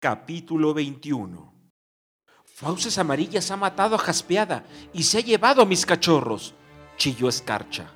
Capítulo 0.00 0.74
21 0.74 1.72
Fauces 2.44 2.98
Amarillas 2.98 3.50
ha 3.50 3.56
matado 3.56 3.96
a 3.96 3.98
Jaspeada 3.98 4.64
y 4.92 5.02
se 5.02 5.18
ha 5.18 5.20
llevado 5.22 5.60
a 5.60 5.64
mis 5.64 5.84
cachorros, 5.86 6.54
chilló 6.96 7.28
Escarcha. 7.28 7.90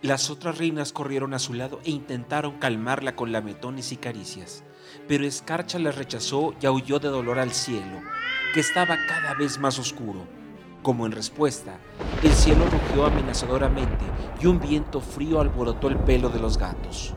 Las 0.00 0.30
otras 0.30 0.56
reinas 0.56 0.94
corrieron 0.94 1.34
a 1.34 1.38
su 1.38 1.52
lado 1.52 1.78
e 1.84 1.90
intentaron 1.90 2.58
calmarla 2.58 3.16
con 3.16 3.32
lametones 3.32 3.92
y 3.92 3.98
caricias, 3.98 4.64
pero 5.06 5.26
Escarcha 5.26 5.78
las 5.78 5.94
rechazó 5.94 6.54
y 6.58 6.64
aulló 6.64 6.98
de 6.98 7.08
dolor 7.08 7.38
al 7.38 7.52
cielo, 7.52 8.00
que 8.54 8.60
estaba 8.60 8.96
cada 9.06 9.34
vez 9.34 9.58
más 9.58 9.78
oscuro. 9.78 10.26
Como 10.82 11.04
en 11.04 11.12
respuesta, 11.12 11.78
el 12.22 12.32
cielo 12.32 12.64
rugió 12.64 13.04
amenazadoramente 13.04 14.06
y 14.40 14.46
un 14.46 14.58
viento 14.58 15.02
frío 15.02 15.38
alborotó 15.42 15.88
el 15.88 15.98
pelo 15.98 16.30
de 16.30 16.40
los 16.40 16.56
gatos. 16.56 17.14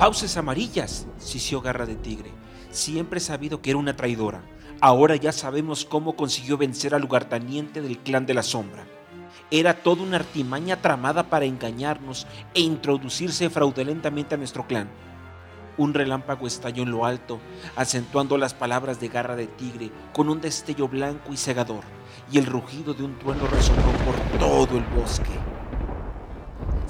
Fauces 0.00 0.38
amarillas, 0.38 1.06
sisió 1.18 1.60
Garra 1.60 1.84
de 1.84 1.94
Tigre. 1.94 2.30
Siempre 2.70 3.18
he 3.18 3.20
sabido 3.20 3.60
que 3.60 3.68
era 3.68 3.78
una 3.78 3.96
traidora. 3.96 4.40
Ahora 4.80 5.14
ya 5.16 5.30
sabemos 5.30 5.84
cómo 5.84 6.16
consiguió 6.16 6.56
vencer 6.56 6.94
al 6.94 7.02
lugarteniente 7.02 7.82
del 7.82 7.98
clan 7.98 8.24
de 8.24 8.32
la 8.32 8.42
sombra. 8.42 8.86
Era 9.50 9.82
toda 9.82 10.02
una 10.02 10.16
artimaña 10.16 10.80
tramada 10.80 11.24
para 11.24 11.44
engañarnos 11.44 12.26
e 12.54 12.62
introducirse 12.62 13.50
fraudulentamente 13.50 14.36
a 14.36 14.38
nuestro 14.38 14.66
clan. 14.66 14.88
Un 15.76 15.92
relámpago 15.92 16.46
estalló 16.46 16.82
en 16.82 16.92
lo 16.92 17.04
alto, 17.04 17.38
acentuando 17.76 18.38
las 18.38 18.54
palabras 18.54 19.00
de 19.00 19.08
garra 19.08 19.36
de 19.36 19.48
tigre 19.48 19.90
con 20.14 20.30
un 20.30 20.40
destello 20.40 20.88
blanco 20.88 21.30
y 21.34 21.36
cegador, 21.36 21.84
y 22.32 22.38
el 22.38 22.46
rugido 22.46 22.94
de 22.94 23.02
un 23.02 23.18
trueno 23.18 23.46
resonó 23.48 23.92
por 24.06 24.38
todo 24.38 24.78
el 24.78 24.84
bosque. 24.98 25.28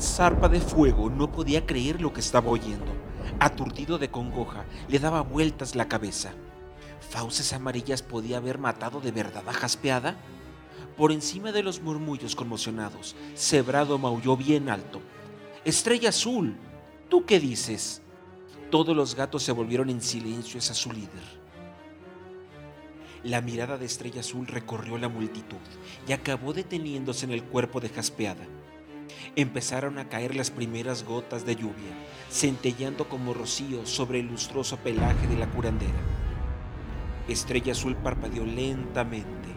Zarpa 0.01 0.49
de 0.49 0.61
Fuego 0.61 1.11
no 1.11 1.31
podía 1.31 1.67
creer 1.67 2.01
lo 2.01 2.11
que 2.15 2.21
estaba 2.21 2.49
oyendo. 2.49 3.10
Aturdido 3.39 3.99
de 3.99 4.11
congoja, 4.11 4.65
le 4.89 4.99
daba 4.99 5.23
vueltas 5.23 5.75
la 5.75 5.89
cabeza. 5.89 6.33
¿Fauces 7.01 7.53
amarillas 7.53 8.03
podía 8.03 8.37
haber 8.37 8.59
matado 8.59 9.01
de 9.01 9.11
verdad 9.11 9.49
a 9.49 9.53
Jaspeada? 9.53 10.17
Por 10.97 11.13
encima 11.13 11.53
de 11.53 11.63
los 11.63 11.81
murmullos 11.81 12.37
conmocionados, 12.37 13.17
Cebrado 13.35 13.99
maulló 13.99 14.37
bien 14.37 14.69
alto. 14.69 15.01
Estrella 15.65 16.11
Azul, 16.11 16.57
¿tú 17.09 17.25
qué 17.25 17.41
dices? 17.41 18.03
Todos 18.71 18.95
los 18.95 19.15
gatos 19.15 19.43
se 19.43 19.53
volvieron 19.53 19.91
en 19.91 20.01
silencio 20.01 20.59
hacia 20.59 20.75
su 20.75 20.93
líder. 20.93 21.41
La 23.25 23.41
mirada 23.41 23.77
de 23.77 23.87
Estrella 23.87 24.21
Azul 24.21 24.47
recorrió 24.47 24.97
la 24.97 25.09
multitud 25.09 25.59
y 26.09 26.13
acabó 26.13 26.53
deteniéndose 26.53 27.27
en 27.27 27.33
el 27.33 27.45
cuerpo 27.45 27.81
de 27.81 27.91
Jaspeada. 27.91 28.47
Empezaron 29.37 29.99
a 29.99 30.09
caer 30.09 30.35
las 30.35 30.51
primeras 30.51 31.05
gotas 31.05 31.47
de 31.47 31.57
lluvia, 31.57 31.95
centellando 32.31 33.09
como 33.09 33.35
rocío 33.35 33.87
sobre 33.87 34.21
el 34.21 34.27
lustroso 34.27 34.77
pelaje 34.79 35.27
de 35.27 35.37
la 35.37 35.51
curandera. 35.51 36.01
Estrella 37.29 37.73
Azul 37.73 37.97
parpadeó 37.97 38.45
lentamente. 38.45 39.49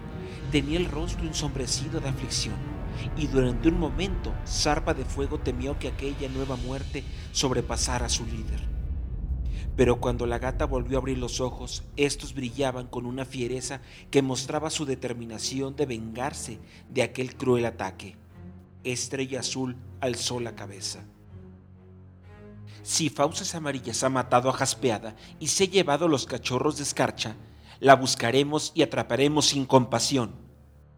Tenía 0.51 0.77
el 0.77 0.85
rostro 0.85 1.25
ensombrecido 1.25 1.99
de 1.99 2.09
aflicción 2.09 2.55
y 3.17 3.27
durante 3.27 3.69
un 3.69 3.79
momento 3.79 4.33
Zarpa 4.45 4.93
de 4.93 5.05
Fuego 5.05 5.39
temió 5.39 5.77
que 5.79 5.87
aquella 5.87 6.29
nueva 6.29 6.55
muerte 6.55 7.03
sobrepasara 7.31 8.05
a 8.05 8.09
su 8.09 8.25
líder. 8.25 8.73
Pero 9.75 9.99
cuando 9.99 10.27
la 10.27 10.37
gata 10.37 10.65
volvió 10.65 10.97
a 10.97 11.01
abrir 11.01 11.17
los 11.17 11.41
ojos, 11.41 11.83
estos 11.97 12.35
brillaban 12.35 12.87
con 12.87 13.05
una 13.07 13.25
fiereza 13.25 13.81
que 14.11 14.21
mostraba 14.21 14.69
su 14.69 14.85
determinación 14.85 15.75
de 15.75 15.87
vengarse 15.87 16.59
de 16.89 17.01
aquel 17.01 17.35
cruel 17.35 17.65
ataque. 17.65 18.15
Estrella 18.83 19.39
Azul 19.39 19.77
alzó 20.01 20.39
la 20.39 20.55
cabeza. 20.55 21.05
Si 22.81 23.09
Fauces 23.09 23.55
Amarillas 23.55 24.03
ha 24.03 24.09
matado 24.09 24.49
a 24.49 24.53
Jaspeada 24.53 25.15
y 25.39 25.47
se 25.47 25.63
ha 25.63 25.67
llevado 25.67 26.07
los 26.07 26.25
cachorros 26.25 26.77
de 26.77 26.83
escarcha, 26.83 27.37
la 27.79 27.95
buscaremos 27.95 28.73
y 28.75 28.81
atraparemos 28.81 29.47
sin 29.47 29.65
compasión, 29.65 30.35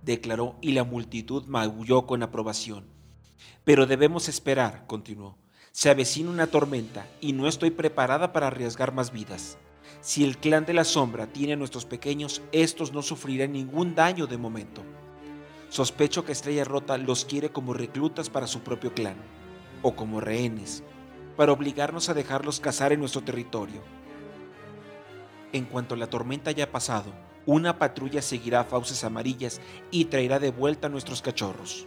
declaró 0.02 0.56
y 0.61 0.72
la 0.72 0.83
multitud 0.83 1.45
maulló 1.45 2.07
con 2.07 2.24
aprobación. 2.24 2.88
Pero 3.63 3.85
debemos 3.85 4.29
esperar, 4.29 4.85
continuó. 4.88 5.38
Se 5.72 5.90
avecina 5.90 6.29
una 6.29 6.47
tormenta 6.47 7.07
y 7.22 7.34
no 7.34 7.47
estoy 7.47 7.69
preparada 7.69 8.34
para 8.34 8.47
arriesgar 8.47 8.94
más 8.94 9.12
vidas. 9.12 9.57
Si 10.01 10.24
el 10.24 10.38
clan 10.38 10.66
de 10.66 10.74
la 10.74 10.84
sombra 10.85 11.28
tiene 11.28 11.53
a 11.53 11.57
nuestros 11.57 11.85
pequeños, 11.85 12.41
estos 12.51 12.94
no 12.94 13.01
sufrirán 13.01 13.53
ningún 13.53 13.94
daño 13.94 14.25
de 14.25 14.38
momento. 14.38 14.84
Sospecho 15.75 16.24
que 16.24 16.31
Estrella 16.31 16.63
Rota 16.63 16.97
los 16.97 17.25
quiere 17.25 17.50
como 17.50 17.74
reclutas 17.74 18.30
para 18.30 18.47
su 18.47 18.62
propio 18.62 18.94
clan, 18.94 19.18
o 19.81 19.94
como 19.94 20.22
rehenes, 20.22 20.84
para 21.36 21.52
obligarnos 21.52 22.08
a 22.08 22.13
dejarlos 22.13 22.62
cazar 22.62 22.94
en 22.94 23.02
nuestro 23.02 23.24
territorio. 23.24 23.81
En 25.52 25.66
cuanto 25.66 25.97
la 25.97 26.08
tormenta 26.08 26.50
haya 26.50 26.72
pasado, 26.72 27.12
una 27.46 27.78
patrulla 27.78 28.22
seguirá 28.22 28.62
a 28.62 28.63
fauces 28.63 29.03
amarillas 29.03 29.59
y 29.91 30.06
traerá 30.06 30.40
de 30.40 30.52
vuelta 30.52 30.88
a 30.88 30.90
nuestros 30.90 31.22
cachorros. 31.22 31.86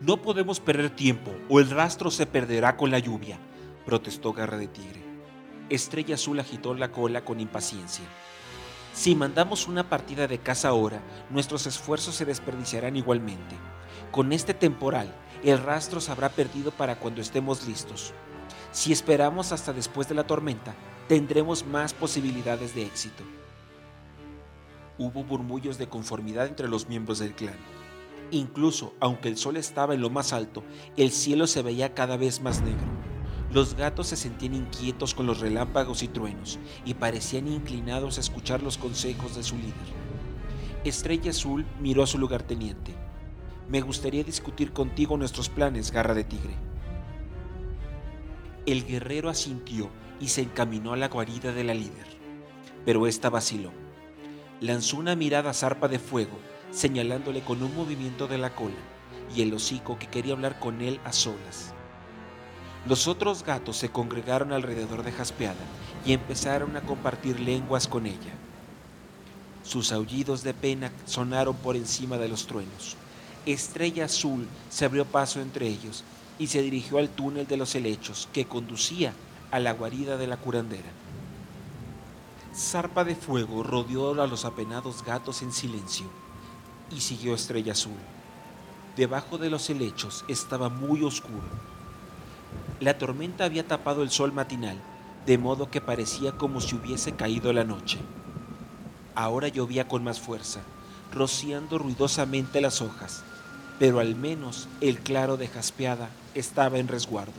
No 0.00 0.20
podemos 0.20 0.58
perder 0.58 0.90
tiempo 0.90 1.30
o 1.48 1.60
el 1.60 1.70
rastro 1.70 2.10
se 2.10 2.26
perderá 2.26 2.76
con 2.76 2.90
la 2.90 2.98
lluvia, 2.98 3.38
protestó 3.86 4.32
Garra 4.32 4.56
de 4.56 4.66
Tigre. 4.66 5.00
Estrella 5.68 6.16
Azul 6.16 6.40
agitó 6.40 6.74
la 6.74 6.90
cola 6.90 7.24
con 7.24 7.38
impaciencia. 7.38 8.04
Si 8.92 9.14
mandamos 9.14 9.68
una 9.68 9.88
partida 9.88 10.26
de 10.26 10.38
caza 10.38 10.68
ahora, 10.68 11.02
nuestros 11.30 11.66
esfuerzos 11.66 12.14
se 12.14 12.26
desperdiciarán 12.26 12.94
igualmente. 12.96 13.56
Con 14.10 14.32
este 14.32 14.52
temporal, 14.52 15.12
el 15.42 15.58
rastro 15.58 16.00
se 16.00 16.12
habrá 16.12 16.28
perdido 16.28 16.70
para 16.72 16.98
cuando 16.98 17.22
estemos 17.22 17.66
listos. 17.66 18.12
Si 18.70 18.92
esperamos 18.92 19.50
hasta 19.52 19.72
después 19.72 20.08
de 20.08 20.14
la 20.14 20.26
tormenta, 20.26 20.74
tendremos 21.08 21.64
más 21.64 21.94
posibilidades 21.94 22.74
de 22.74 22.84
éxito. 22.84 23.24
Hubo 24.98 25.24
murmullos 25.24 25.78
de 25.78 25.88
conformidad 25.88 26.46
entre 26.46 26.68
los 26.68 26.88
miembros 26.88 27.18
del 27.18 27.34
clan. 27.34 27.56
Incluso, 28.30 28.94
aunque 29.00 29.28
el 29.28 29.38
sol 29.38 29.56
estaba 29.56 29.94
en 29.94 30.02
lo 30.02 30.10
más 30.10 30.34
alto, 30.34 30.62
el 30.96 31.12
cielo 31.12 31.46
se 31.46 31.62
veía 31.62 31.94
cada 31.94 32.18
vez 32.18 32.40
más 32.40 32.60
negro. 32.60 33.11
Los 33.52 33.74
gatos 33.74 34.06
se 34.06 34.16
sentían 34.16 34.54
inquietos 34.54 35.14
con 35.14 35.26
los 35.26 35.40
relámpagos 35.40 36.02
y 36.02 36.08
truenos 36.08 36.58
y 36.86 36.94
parecían 36.94 37.48
inclinados 37.48 38.16
a 38.16 38.22
escuchar 38.22 38.62
los 38.62 38.78
consejos 38.78 39.36
de 39.36 39.42
su 39.42 39.56
líder. 39.56 39.74
Estrella 40.84 41.32
Azul 41.32 41.66
miró 41.78 42.02
a 42.02 42.06
su 42.06 42.16
lugarteniente. 42.16 42.94
Me 43.68 43.82
gustaría 43.82 44.24
discutir 44.24 44.72
contigo 44.72 45.18
nuestros 45.18 45.50
planes, 45.50 45.92
garra 45.92 46.14
de 46.14 46.24
tigre. 46.24 46.54
El 48.64 48.86
guerrero 48.86 49.28
asintió 49.28 49.90
y 50.18 50.28
se 50.28 50.40
encaminó 50.40 50.94
a 50.94 50.96
la 50.96 51.08
guarida 51.08 51.52
de 51.52 51.64
la 51.64 51.74
líder. 51.74 52.06
Pero 52.86 53.06
ésta 53.06 53.28
vaciló. 53.28 53.70
Lanzó 54.62 54.96
una 54.96 55.14
mirada 55.14 55.52
zarpa 55.52 55.88
de 55.88 55.98
fuego 55.98 56.38
señalándole 56.70 57.42
con 57.42 57.62
un 57.62 57.76
movimiento 57.76 58.28
de 58.28 58.38
la 58.38 58.54
cola 58.54 58.80
y 59.36 59.42
el 59.42 59.52
hocico 59.52 59.98
que 59.98 60.06
quería 60.06 60.32
hablar 60.32 60.58
con 60.58 60.80
él 60.80 61.00
a 61.04 61.12
solas. 61.12 61.74
Los 62.86 63.06
otros 63.06 63.44
gatos 63.44 63.76
se 63.76 63.90
congregaron 63.90 64.52
alrededor 64.52 65.04
de 65.04 65.12
Jaspeada 65.12 65.54
y 66.04 66.12
empezaron 66.12 66.76
a 66.76 66.80
compartir 66.80 67.38
lenguas 67.38 67.86
con 67.86 68.06
ella. 68.06 68.32
Sus 69.62 69.92
aullidos 69.92 70.42
de 70.42 70.52
pena 70.52 70.90
sonaron 71.06 71.54
por 71.54 71.76
encima 71.76 72.18
de 72.18 72.28
los 72.28 72.46
truenos. 72.48 72.96
Estrella 73.46 74.06
Azul 74.06 74.48
se 74.68 74.84
abrió 74.84 75.04
paso 75.04 75.40
entre 75.40 75.68
ellos 75.68 76.02
y 76.40 76.48
se 76.48 76.60
dirigió 76.60 76.98
al 76.98 77.08
túnel 77.08 77.46
de 77.46 77.56
los 77.56 77.74
helechos 77.76 78.28
que 78.32 78.46
conducía 78.46 79.12
a 79.52 79.60
la 79.60 79.72
guarida 79.72 80.16
de 80.16 80.26
la 80.26 80.36
curandera. 80.36 80.90
Zarpa 82.54 83.04
de 83.04 83.14
fuego 83.14 83.62
rodeó 83.62 84.20
a 84.20 84.26
los 84.26 84.44
apenados 84.44 85.04
gatos 85.04 85.42
en 85.42 85.52
silencio 85.52 86.06
y 86.90 87.00
siguió 87.00 87.34
Estrella 87.34 87.72
Azul. 87.72 87.92
Debajo 88.96 89.38
de 89.38 89.50
los 89.50 89.70
helechos 89.70 90.24
estaba 90.28 90.68
muy 90.68 91.02
oscuro. 91.04 91.71
La 92.82 92.98
tormenta 92.98 93.44
había 93.44 93.64
tapado 93.64 94.02
el 94.02 94.10
sol 94.10 94.32
matinal, 94.32 94.76
de 95.24 95.38
modo 95.38 95.70
que 95.70 95.80
parecía 95.80 96.32
como 96.32 96.60
si 96.60 96.74
hubiese 96.74 97.12
caído 97.12 97.52
la 97.52 97.62
noche. 97.62 98.00
Ahora 99.14 99.46
llovía 99.46 99.86
con 99.86 100.02
más 100.02 100.18
fuerza, 100.18 100.62
rociando 101.12 101.78
ruidosamente 101.78 102.60
las 102.60 102.82
hojas, 102.82 103.22
pero 103.78 104.00
al 104.00 104.16
menos 104.16 104.66
el 104.80 104.98
claro 104.98 105.36
de 105.36 105.46
jaspeada 105.46 106.10
estaba 106.34 106.78
en 106.78 106.88
resguardo. 106.88 107.38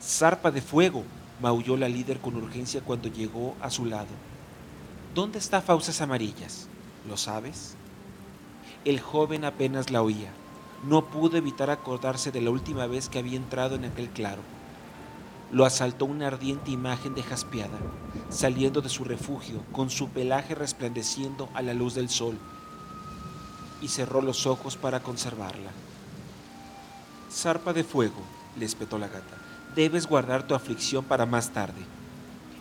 Zarpa 0.00 0.52
de 0.52 0.62
fuego, 0.62 1.02
maulló 1.40 1.76
la 1.76 1.88
líder 1.88 2.20
con 2.20 2.36
urgencia 2.36 2.82
cuando 2.82 3.08
llegó 3.08 3.56
a 3.60 3.70
su 3.70 3.84
lado. 3.84 4.14
¿Dónde 5.12 5.40
está 5.40 5.60
Fauces 5.60 6.00
Amarillas? 6.00 6.68
¿Lo 7.08 7.16
sabes? 7.16 7.74
El 8.84 9.00
joven 9.00 9.44
apenas 9.44 9.90
la 9.90 10.02
oía. 10.02 10.30
No 10.82 11.04
pudo 11.04 11.36
evitar 11.36 11.68
acordarse 11.68 12.32
de 12.32 12.40
la 12.40 12.50
última 12.50 12.86
vez 12.86 13.08
que 13.08 13.18
había 13.18 13.36
entrado 13.36 13.74
en 13.74 13.84
aquel 13.84 14.08
claro. 14.08 14.40
Lo 15.52 15.66
asaltó 15.66 16.06
una 16.06 16.28
ardiente 16.28 16.70
imagen 16.70 17.14
de 17.14 17.22
jaspeada, 17.22 17.78
saliendo 18.30 18.80
de 18.80 18.88
su 18.88 19.04
refugio 19.04 19.62
con 19.72 19.90
su 19.90 20.08
pelaje 20.08 20.54
resplandeciendo 20.54 21.48
a 21.54 21.60
la 21.60 21.74
luz 21.74 21.94
del 21.94 22.08
sol, 22.08 22.38
y 23.82 23.88
cerró 23.88 24.22
los 24.22 24.46
ojos 24.46 24.76
para 24.76 25.00
conservarla. 25.00 25.70
Zarpa 27.30 27.72
de 27.72 27.84
fuego, 27.84 28.22
le 28.58 28.64
espetó 28.64 28.98
la 28.98 29.08
gata. 29.08 29.36
Debes 29.74 30.06
guardar 30.06 30.46
tu 30.46 30.54
aflicción 30.54 31.04
para 31.04 31.26
más 31.26 31.50
tarde. 31.50 31.80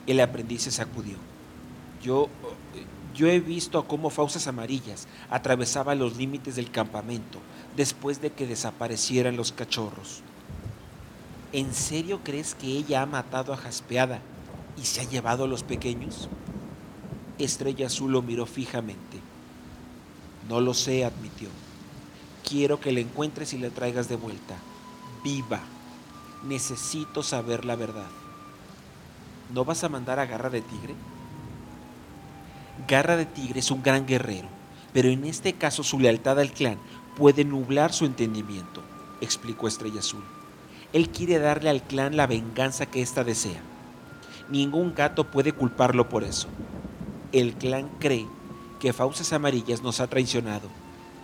El 0.07 0.19
aprendiz 0.19 0.63
se 0.63 0.71
sacudió. 0.71 1.17
Yo, 2.03 2.29
yo 3.19 3.27
he 3.27 3.41
visto 3.41 3.85
cómo 3.85 4.09
fauces 4.09 4.47
amarillas 4.47 5.05
atravesaba 5.29 5.93
los 5.93 6.15
límites 6.15 6.55
del 6.55 6.71
campamento 6.71 7.39
después 7.75 8.21
de 8.21 8.31
que 8.31 8.47
desaparecieran 8.47 9.35
los 9.35 9.51
cachorros. 9.51 10.21
¿En 11.51 11.73
serio 11.73 12.21
crees 12.23 12.55
que 12.55 12.67
ella 12.67 13.01
ha 13.01 13.05
matado 13.05 13.51
a 13.51 13.57
Jaspeada 13.57 14.21
y 14.81 14.85
se 14.85 15.01
ha 15.01 15.03
llevado 15.03 15.43
a 15.43 15.47
los 15.47 15.63
pequeños? 15.63 16.29
Estrella 17.37 17.87
Azul 17.87 18.13
lo 18.13 18.21
miró 18.21 18.45
fijamente. 18.45 19.19
No 20.47 20.61
lo 20.61 20.73
sé, 20.73 21.03
admitió. 21.03 21.49
Quiero 22.47 22.79
que 22.79 22.93
la 22.93 23.01
encuentres 23.01 23.51
y 23.51 23.57
la 23.57 23.69
traigas 23.69 24.07
de 24.07 24.15
vuelta. 24.15 24.55
Viva. 25.25 25.59
Necesito 26.45 27.21
saber 27.21 27.65
la 27.65 27.75
verdad. 27.75 28.07
¿No 29.53 29.65
vas 29.65 29.83
a 29.83 29.89
mandar 29.89 30.19
a 30.19 30.25
Garra 30.25 30.49
de 30.49 30.61
Tigre? 30.61 30.95
Garra 32.87 33.17
de 33.17 33.25
Tigre 33.25 33.59
es 33.59 33.71
un 33.71 33.83
gran 33.83 34.05
guerrero, 34.05 34.47
pero 34.93 35.09
en 35.09 35.25
este 35.25 35.53
caso 35.53 35.83
su 35.83 35.99
lealtad 35.99 36.39
al 36.39 36.51
clan 36.51 36.77
puede 37.15 37.43
nublar 37.43 37.93
su 37.93 38.05
entendimiento, 38.05 38.81
explicó 39.21 39.67
Estrella 39.67 39.99
Azul. 39.99 40.23
Él 40.93 41.09
quiere 41.09 41.39
darle 41.39 41.69
al 41.69 41.83
clan 41.83 42.17
la 42.17 42.27
venganza 42.27 42.85
que 42.85 43.01
ésta 43.01 43.23
desea. 43.23 43.61
Ningún 44.49 44.95
gato 44.95 45.29
puede 45.29 45.51
culparlo 45.51 46.09
por 46.09 46.23
eso. 46.23 46.47
El 47.31 47.53
clan 47.53 47.89
cree 47.99 48.27
que 48.79 48.93
Fauces 48.93 49.33
Amarillas 49.33 49.83
nos 49.83 49.99
ha 49.99 50.07
traicionado, 50.07 50.69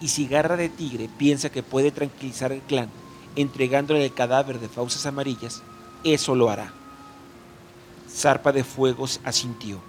y 0.01 0.10
si 0.10 0.28
Garra 0.28 0.58
de 0.58 0.69
Tigre 0.69 1.10
piensa 1.18 1.50
que 1.50 1.63
puede 1.63 1.92
tranquilizar 1.92 2.51
al 2.51 2.62
clan 2.62 2.90
entregándole 3.36 4.06
el 4.06 4.13
cadáver 4.13 4.60
de 4.60 4.69
Fauces 4.69 5.06
Amarillas, 5.06 5.62
eso 6.04 6.36
lo 6.36 6.50
hará. 6.50 6.74
Zarpa 8.10 8.51
de 8.51 8.63
Fuegos 8.63 9.19
asintió. 9.24 9.80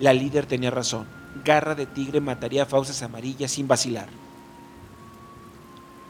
La 0.00 0.14
líder 0.14 0.46
tenía 0.46 0.70
razón. 0.70 1.06
Garra 1.44 1.74
de 1.74 1.84
Tigre 1.84 2.20
mataría 2.20 2.62
a 2.62 2.66
Fauces 2.66 3.02
Amarillas 3.02 3.52
sin 3.52 3.68
vacilar. 3.68 4.08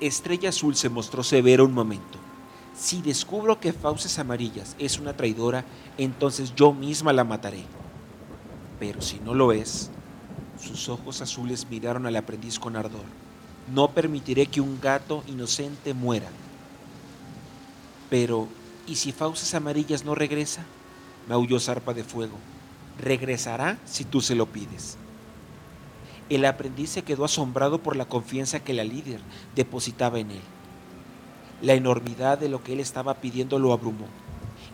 Estrella 0.01 0.51
Azul 0.51 0.77
se 0.77 0.89
mostró 0.89 1.25
severo 1.25 1.65
un 1.65 1.75
momento. 1.75 2.19
Si 2.79 3.03
descubro 3.03 3.59
que 3.59 3.73
Fauces 3.73 4.19
Amarillas 4.21 4.77
es 4.79 5.01
una 5.01 5.17
traidora, 5.17 5.65
entonces 5.99 6.55
yo 6.55 6.73
misma 6.73 7.13
la 7.13 7.25
mataré. 7.25 7.65
Pero 8.79 9.03
si 9.03 9.19
no 9.19 9.35
lo 9.35 9.51
es, 9.51 9.91
sus 10.63 10.89
ojos 10.89 11.21
azules 11.21 11.67
miraron 11.69 12.07
al 12.07 12.15
aprendiz 12.15 12.61
con 12.61 12.77
ardor. 12.77 13.05
No 13.75 13.91
permitiré 13.91 14.47
que 14.47 14.61
un 14.61 14.81
gato 14.81 15.25
inocente 15.27 15.95
muera. 15.95 16.29
Pero, 18.09 18.47
¿y 18.87 18.95
si 18.95 19.11
Fauces 19.11 19.53
Amarillas 19.55 20.05
no 20.05 20.15
regresa? 20.15 20.65
maulló 21.29 21.59
Zarpa 21.59 21.93
de 21.93 22.05
Fuego. 22.05 22.39
Regresará 23.01 23.79
si 23.87 24.05
tú 24.05 24.21
se 24.21 24.35
lo 24.35 24.47
pides. 24.47 24.99
El 26.29 26.45
aprendiz 26.45 26.91
se 26.91 27.03
quedó 27.03 27.25
asombrado 27.25 27.83
por 27.83 27.97
la 27.97 28.05
confianza 28.05 28.61
que 28.61 28.75
la 28.75 28.85
líder 28.85 29.21
depositaba 29.57 30.19
en 30.19 30.31
él. 30.31 30.43
La 31.63 31.73
enormidad 31.75 32.39
de 32.39 32.49
lo 32.49 32.63
que 32.63 32.75
él 32.75 32.81
estaba 32.81 33.15
pidiendo 33.15 33.59
lo 33.59 33.73
abrumó 33.73 34.07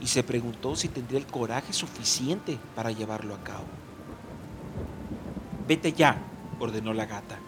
y 0.01 0.09
se 0.09 0.23
preguntó 0.23 0.77
si 0.77 0.89
tendría 0.89 1.19
el 1.19 1.27
coraje 1.27 1.73
suficiente 1.73 2.59
para 2.75 2.91
llevarlo 2.91 3.35
a 3.35 3.43
cabo. 3.43 3.65
Vete 5.67 5.93
ya, 5.93 6.19
ordenó 6.59 6.93
la 6.93 7.07
gata, 7.07 7.39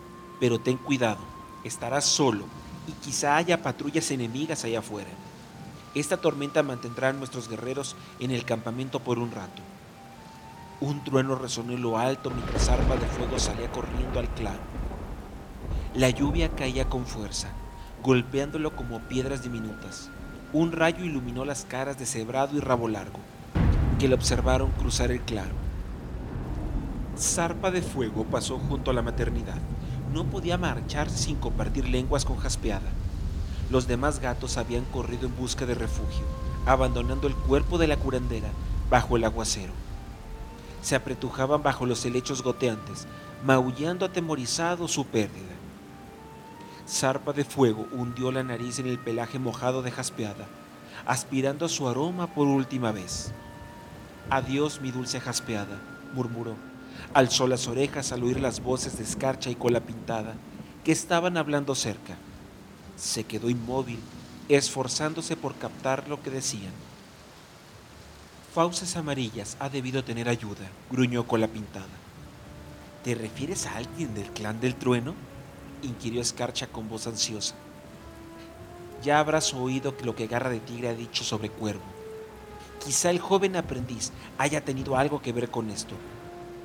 pero 0.40 0.58
ten 0.60 0.76
cuidado, 0.76 1.20
estarás 1.64 2.04
solo 2.04 2.44
y 2.86 2.92
quizá 2.92 3.36
haya 3.36 3.62
patrullas 3.62 4.10
enemigas 4.10 4.64
allá 4.64 4.78
afuera. 4.78 5.10
Esta 5.94 6.16
tormenta 6.16 6.62
mantendrá 6.62 7.08
a 7.08 7.12
nuestros 7.12 7.48
guerreros 7.48 7.96
en 8.20 8.30
el 8.30 8.44
campamento 8.44 9.00
por 9.00 9.18
un 9.18 9.30
rato. 9.30 9.62
Un 10.80 11.02
trueno 11.02 11.34
resonó 11.34 11.72
en 11.72 11.82
lo 11.82 11.98
alto 11.98 12.30
mientras 12.30 12.68
Arpa 12.68 12.94
de 12.94 13.06
Fuego 13.06 13.36
salía 13.40 13.68
corriendo 13.72 14.20
al 14.20 14.28
claro. 14.28 14.60
La 15.92 16.08
lluvia 16.08 16.50
caía 16.50 16.88
con 16.88 17.04
fuerza, 17.04 17.48
golpeándolo 18.04 18.76
como 18.76 19.00
piedras 19.00 19.42
diminutas. 19.42 20.08
Un 20.52 20.70
rayo 20.70 21.04
iluminó 21.04 21.44
las 21.44 21.64
caras 21.64 21.98
de 21.98 22.06
Cebrado 22.06 22.56
y 22.56 22.60
Rabo 22.60 22.86
Largo, 22.86 23.18
que 23.98 24.06
le 24.06 24.14
observaron 24.14 24.70
cruzar 24.70 25.10
el 25.10 25.20
claro. 25.22 25.54
Zarpa 27.18 27.72
de 27.72 27.82
Fuego 27.82 28.22
pasó 28.22 28.58
junto 28.58 28.92
a 28.92 28.94
la 28.94 29.02
maternidad. 29.02 29.58
No 30.14 30.26
podía 30.26 30.58
marcharse 30.58 31.18
sin 31.18 31.36
compartir 31.36 31.88
lenguas 31.88 32.24
con 32.24 32.36
Jaspeada. 32.36 32.88
Los 33.68 33.88
demás 33.88 34.20
gatos 34.20 34.56
habían 34.56 34.84
corrido 34.84 35.26
en 35.26 35.36
busca 35.36 35.66
de 35.66 35.74
refugio, 35.74 36.24
abandonando 36.66 37.26
el 37.26 37.34
cuerpo 37.34 37.78
de 37.78 37.88
la 37.88 37.96
curandera 37.96 38.48
bajo 38.88 39.16
el 39.16 39.24
aguacero. 39.24 39.87
Se 40.88 40.96
apretujaban 40.96 41.62
bajo 41.62 41.84
los 41.84 42.02
helechos 42.06 42.42
goteantes, 42.42 43.06
maullando 43.44 44.06
atemorizado 44.06 44.88
su 44.88 45.04
pérdida. 45.04 45.52
Zarpa 46.88 47.34
de 47.34 47.44
Fuego 47.44 47.86
hundió 47.92 48.32
la 48.32 48.42
nariz 48.42 48.78
en 48.78 48.86
el 48.86 48.98
pelaje 48.98 49.38
mojado 49.38 49.82
de 49.82 49.90
Jaspeada, 49.90 50.46
aspirando 51.04 51.68
su 51.68 51.90
aroma 51.90 52.28
por 52.28 52.46
última 52.46 52.90
vez. 52.90 53.32
Adiós, 54.30 54.80
mi 54.80 54.90
dulce 54.90 55.20
Jaspeada, 55.20 55.78
murmuró 56.14 56.56
Alzó 57.12 57.46
las 57.46 57.68
orejas 57.68 58.10
al 58.12 58.22
oír 58.22 58.40
las 58.40 58.62
voces 58.62 58.96
de 58.96 59.04
Escarcha 59.04 59.50
y 59.50 59.56
Cola 59.56 59.80
Pintada, 59.80 60.36
que 60.84 60.92
estaban 60.92 61.36
hablando 61.36 61.74
cerca. 61.74 62.16
Se 62.96 63.24
quedó 63.24 63.50
inmóvil, 63.50 63.98
esforzándose 64.48 65.36
por 65.36 65.54
captar 65.56 66.08
lo 66.08 66.22
que 66.22 66.30
decían. 66.30 66.72
Fauces 68.58 68.96
Amarillas 68.96 69.56
ha 69.60 69.68
debido 69.68 70.02
tener 70.02 70.28
ayuda, 70.28 70.66
gruñó 70.90 71.28
Cola 71.28 71.46
Pintada. 71.46 71.86
¿Te 73.04 73.14
refieres 73.14 73.66
a 73.66 73.76
alguien 73.76 74.14
del 74.14 74.32
clan 74.32 74.58
del 74.58 74.74
trueno? 74.74 75.14
inquirió 75.82 76.20
Escarcha 76.20 76.66
con 76.66 76.88
voz 76.88 77.06
ansiosa. 77.06 77.54
Ya 79.00 79.20
habrás 79.20 79.54
oído 79.54 79.94
lo 80.02 80.16
que 80.16 80.26
Garra 80.26 80.50
de 80.50 80.58
Tigre 80.58 80.88
ha 80.88 80.94
dicho 80.94 81.22
sobre 81.22 81.50
Cuervo. 81.50 81.84
Quizá 82.84 83.10
el 83.10 83.20
joven 83.20 83.54
aprendiz 83.54 84.10
haya 84.38 84.64
tenido 84.64 84.96
algo 84.96 85.22
que 85.22 85.32
ver 85.32 85.52
con 85.52 85.70
esto, 85.70 85.94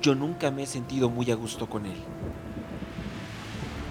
yo 0.02 0.16
nunca 0.16 0.50
me 0.50 0.64
he 0.64 0.66
sentido 0.66 1.08
muy 1.08 1.30
a 1.30 1.36
gusto 1.36 1.70
con 1.70 1.86
él. 1.86 2.02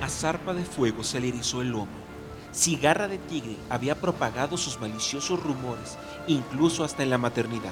A 0.02 0.10
zarpa 0.10 0.54
de 0.54 0.66
fuego 0.66 1.06
se 1.06 1.22
le 1.22 1.30
erizó 1.30 1.62
el 1.62 1.70
lomo. 1.70 2.04
Si 2.52 2.76
Garra 2.76 3.08
de 3.08 3.18
Tigre 3.18 3.56
había 3.70 3.96
propagado 3.96 4.58
sus 4.58 4.78
maliciosos 4.78 5.42
rumores, 5.42 5.98
incluso 6.28 6.84
hasta 6.84 7.02
en 7.02 7.10
la 7.10 7.18
maternidad. 7.18 7.72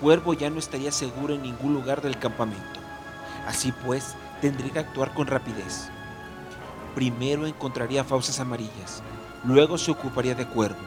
Cuervo 0.00 0.34
ya 0.34 0.50
no 0.50 0.58
estaría 0.58 0.92
seguro 0.92 1.34
en 1.34 1.42
ningún 1.42 1.72
lugar 1.72 2.02
del 2.02 2.18
campamento. 2.18 2.80
Así 3.46 3.72
pues, 3.72 4.14
tendría 4.42 4.70
que 4.70 4.78
actuar 4.80 5.14
con 5.14 5.26
rapidez. 5.26 5.88
Primero 6.94 7.46
encontraría 7.46 8.04
fauces 8.04 8.38
amarillas, 8.38 9.02
luego 9.44 9.78
se 9.78 9.90
ocuparía 9.90 10.34
de 10.34 10.46
Cuervo. 10.46 10.80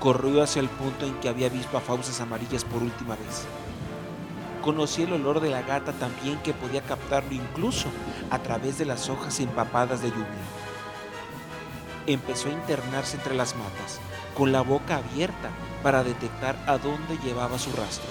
Corrió 0.00 0.42
hacia 0.42 0.58
el 0.58 0.68
punto 0.68 1.06
en 1.06 1.14
que 1.20 1.28
había 1.28 1.48
visto 1.48 1.76
a 1.76 1.80
fauces 1.80 2.20
amarillas 2.20 2.64
por 2.64 2.82
última 2.82 3.14
vez. 3.14 3.46
Conocí 4.60 5.02
el 5.02 5.12
olor 5.12 5.40
de 5.40 5.50
la 5.50 5.62
gata 5.62 5.92
también 5.92 6.38
que 6.38 6.54
podía 6.54 6.82
captarlo 6.82 7.32
incluso 7.32 7.88
a 8.30 8.40
través 8.40 8.78
de 8.78 8.86
las 8.86 9.08
hojas 9.08 9.38
empapadas 9.38 10.02
de 10.02 10.10
lluvia. 10.10 10.26
Empezó 12.06 12.48
a 12.48 12.52
internarse 12.52 13.16
entre 13.16 13.36
las 13.36 13.54
matas, 13.54 14.00
con 14.34 14.50
la 14.50 14.62
boca 14.62 14.96
abierta 14.96 15.50
para 15.82 16.04
detectar 16.04 16.56
a 16.66 16.78
dónde 16.78 17.18
llevaba 17.18 17.58
su 17.58 17.70
rastro. 17.72 18.08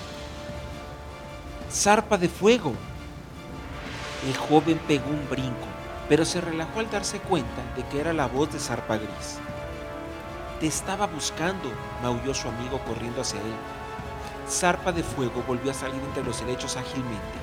¡Zarpa 1.71 2.17
de 2.17 2.29
fuego! 2.29 2.73
El 4.27 4.37
joven 4.37 4.79
pegó 4.87 5.09
un 5.09 5.27
brinco, 5.29 5.67
pero 6.09 6.25
se 6.25 6.41
relajó 6.41 6.79
al 6.79 6.89
darse 6.89 7.19
cuenta 7.19 7.63
de 7.75 7.83
que 7.85 7.99
era 7.99 8.13
la 8.13 8.27
voz 8.27 8.51
de 8.51 8.59
Zarpa 8.59 8.97
Gris. 8.97 9.39
Te 10.59 10.67
estaba 10.67 11.07
buscando, 11.07 11.71
maulló 12.03 12.33
su 12.33 12.47
amigo 12.47 12.79
corriendo 12.85 13.21
hacia 13.21 13.39
él 13.39 13.55
Zarpa 14.51 14.91
de 14.91 15.01
fuego 15.01 15.41
volvió 15.47 15.71
a 15.71 15.73
salir 15.73 16.01
entre 16.03 16.23
los 16.25 16.41
helechos 16.41 16.75
ágilmente. 16.75 17.39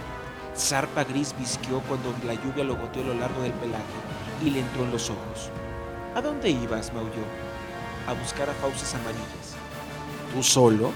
Zarpa 0.54 1.04
gris 1.04 1.34
visqueó 1.38 1.80
cuando 1.80 2.14
la 2.26 2.34
lluvia 2.34 2.64
lo 2.64 2.76
goteó 2.76 3.02
a 3.02 3.06
lo 3.06 3.14
largo 3.14 3.40
del 3.40 3.52
pelaje 3.52 3.82
y 4.44 4.50
le 4.50 4.60
entró 4.60 4.84
en 4.84 4.92
los 4.92 5.08
ojos. 5.08 5.50
¿A 6.14 6.20
dónde 6.20 6.50
ibas? 6.50 6.92
maulló. 6.92 7.24
A 8.06 8.12
buscar 8.12 8.50
a 8.50 8.52
fauces 8.54 8.94
amarillas. 8.94 9.47
¿Tú 10.34 10.42
solo? 10.42 10.92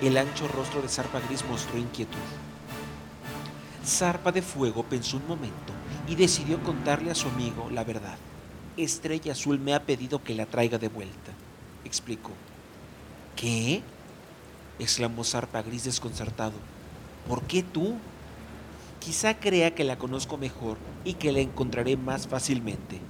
El 0.00 0.16
ancho 0.16 0.46
rostro 0.48 0.80
de 0.80 0.88
Zarpa 0.88 1.20
gris 1.20 1.44
mostró 1.44 1.76
inquietud. 1.76 2.16
Zarpa 3.84 4.30
de 4.30 4.42
fuego 4.42 4.84
pensó 4.84 5.16
un 5.16 5.26
momento 5.26 5.72
y 6.06 6.14
decidió 6.14 6.62
contarle 6.62 7.10
a 7.10 7.16
su 7.16 7.28
amigo 7.28 7.68
la 7.70 7.82
verdad. 7.82 8.16
Estrella 8.76 9.32
Azul 9.32 9.58
me 9.58 9.74
ha 9.74 9.82
pedido 9.82 10.22
que 10.22 10.36
la 10.36 10.46
traiga 10.46 10.78
de 10.78 10.88
vuelta, 10.88 11.32
explicó. 11.84 12.30
¿Qué? 13.34 13.82
exclamó 14.78 15.24
Zarpa 15.24 15.62
Gris 15.62 15.84
desconcertado. 15.84 16.54
¿Por 17.26 17.42
qué 17.42 17.64
tú? 17.64 17.96
Quizá 19.00 19.40
crea 19.40 19.74
que 19.74 19.82
la 19.82 19.98
conozco 19.98 20.38
mejor 20.38 20.78
y 21.04 21.14
que 21.14 21.32
la 21.32 21.40
encontraré 21.40 21.96
más 21.96 22.28
fácilmente. 22.28 23.00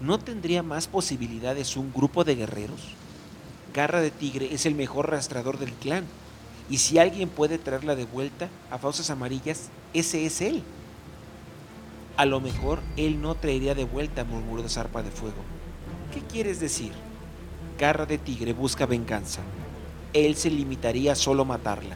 ¿No 0.00 0.18
tendría 0.18 0.62
más 0.62 0.86
posibilidades 0.86 1.76
un 1.76 1.92
grupo 1.92 2.24
de 2.24 2.34
guerreros? 2.34 2.94
Garra 3.78 4.00
de 4.00 4.10
Tigre 4.10 4.52
es 4.52 4.66
el 4.66 4.74
mejor 4.74 5.08
rastrador 5.08 5.56
del 5.56 5.72
clan. 5.72 6.04
Y 6.68 6.78
si 6.78 6.98
alguien 6.98 7.28
puede 7.28 7.58
traerla 7.58 7.94
de 7.94 8.06
vuelta 8.06 8.48
a 8.72 8.78
Fauces 8.78 9.08
Amarillas, 9.08 9.68
ese 9.94 10.26
es 10.26 10.40
él. 10.40 10.64
A 12.16 12.26
lo 12.26 12.40
mejor 12.40 12.80
él 12.96 13.22
no 13.22 13.36
traería 13.36 13.76
de 13.76 13.84
vuelta, 13.84 14.24
murmuró 14.24 14.68
Zarpa 14.68 15.04
de 15.04 15.12
Fuego. 15.12 15.44
¿Qué 16.12 16.22
quieres 16.22 16.58
decir? 16.58 16.90
Garra 17.78 18.04
de 18.04 18.18
Tigre 18.18 18.52
busca 18.52 18.84
venganza. 18.84 19.42
Él 20.12 20.34
se 20.34 20.50
limitaría 20.50 21.12
a 21.12 21.14
solo 21.14 21.44
matarla. 21.44 21.94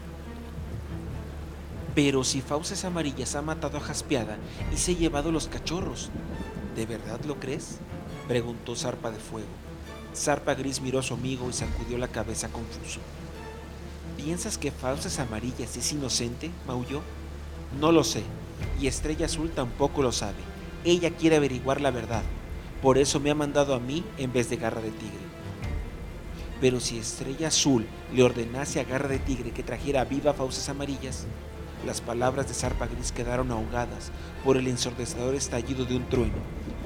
Pero 1.97 2.23
si 2.23 2.43
Fauces 2.43 2.85
Amarillas 2.85 3.35
ha 3.35 3.43
matado 3.43 3.79
a 3.79 3.81
Jaspeada 3.81 4.37
y 4.73 4.77
se 4.77 4.93
ha 4.93 4.99
llevado 4.99 5.33
los 5.33 5.49
cachorros, 5.49 6.11
¿de 6.77 6.87
verdad 6.87 7.19
lo 7.25 7.41
crees? 7.41 7.79
Preguntó 8.29 8.77
Zarpa 8.77 9.11
de 9.11 9.19
Fuego. 9.19 9.72
Zarpa 10.15 10.55
Gris 10.55 10.81
miró 10.81 10.99
a 10.99 11.03
su 11.03 11.15
amigo 11.15 11.49
y 11.49 11.53
sacudió 11.53 11.97
la 11.99 12.09
cabeza 12.09 12.49
confuso. 12.49 13.01
¿Piensas 14.17 14.59
que 14.59 14.71
Fauces 14.71 15.19
Amarillas 15.19 15.77
es 15.77 15.93
inocente? 15.93 16.51
maulló. 16.67 17.01
No 17.81 17.93
lo 17.93 18.05
sé, 18.05 18.23
y 18.81 18.87
Estrella 18.87 19.27
Azul 19.27 19.51
tampoco 19.51 20.03
lo 20.03 20.13
sabe. 20.13 20.39
Ella 20.85 21.11
quiere 21.11 21.37
averiguar 21.37 21.81
la 21.81 21.91
verdad. 21.91 22.23
Por 22.83 22.99
eso 22.99 23.21
me 23.21 23.31
ha 23.31 23.35
mandado 23.35 23.75
a 23.75 23.81
mí 23.81 24.05
en 24.19 24.33
vez 24.33 24.51
de 24.51 24.57
Garra 24.57 24.81
de 24.81 24.91
Tigre. 24.91 25.33
Pero 26.61 26.79
si 26.79 26.99
Estrella 26.99 27.49
Azul 27.49 27.87
le 28.13 28.23
ordenase 28.23 28.81
a 28.81 28.85
Garra 28.85 29.09
de 29.09 29.19
Tigre 29.19 29.53
que 29.53 29.63
trajera 29.63 30.05
viva 30.05 30.35
Fauces 30.35 30.69
Amarillas, 30.69 31.27
las 31.87 32.01
palabras 32.01 32.47
de 32.47 32.55
Zarpa 32.55 32.87
Gris 32.87 33.11
quedaron 33.11 33.51
ahogadas 33.51 34.13
por 34.45 34.57
el 34.57 34.69
ensordecedor 34.69 35.35
estallido 35.35 35.85
de 35.85 35.97
un 35.97 36.09
trueno 36.09 36.39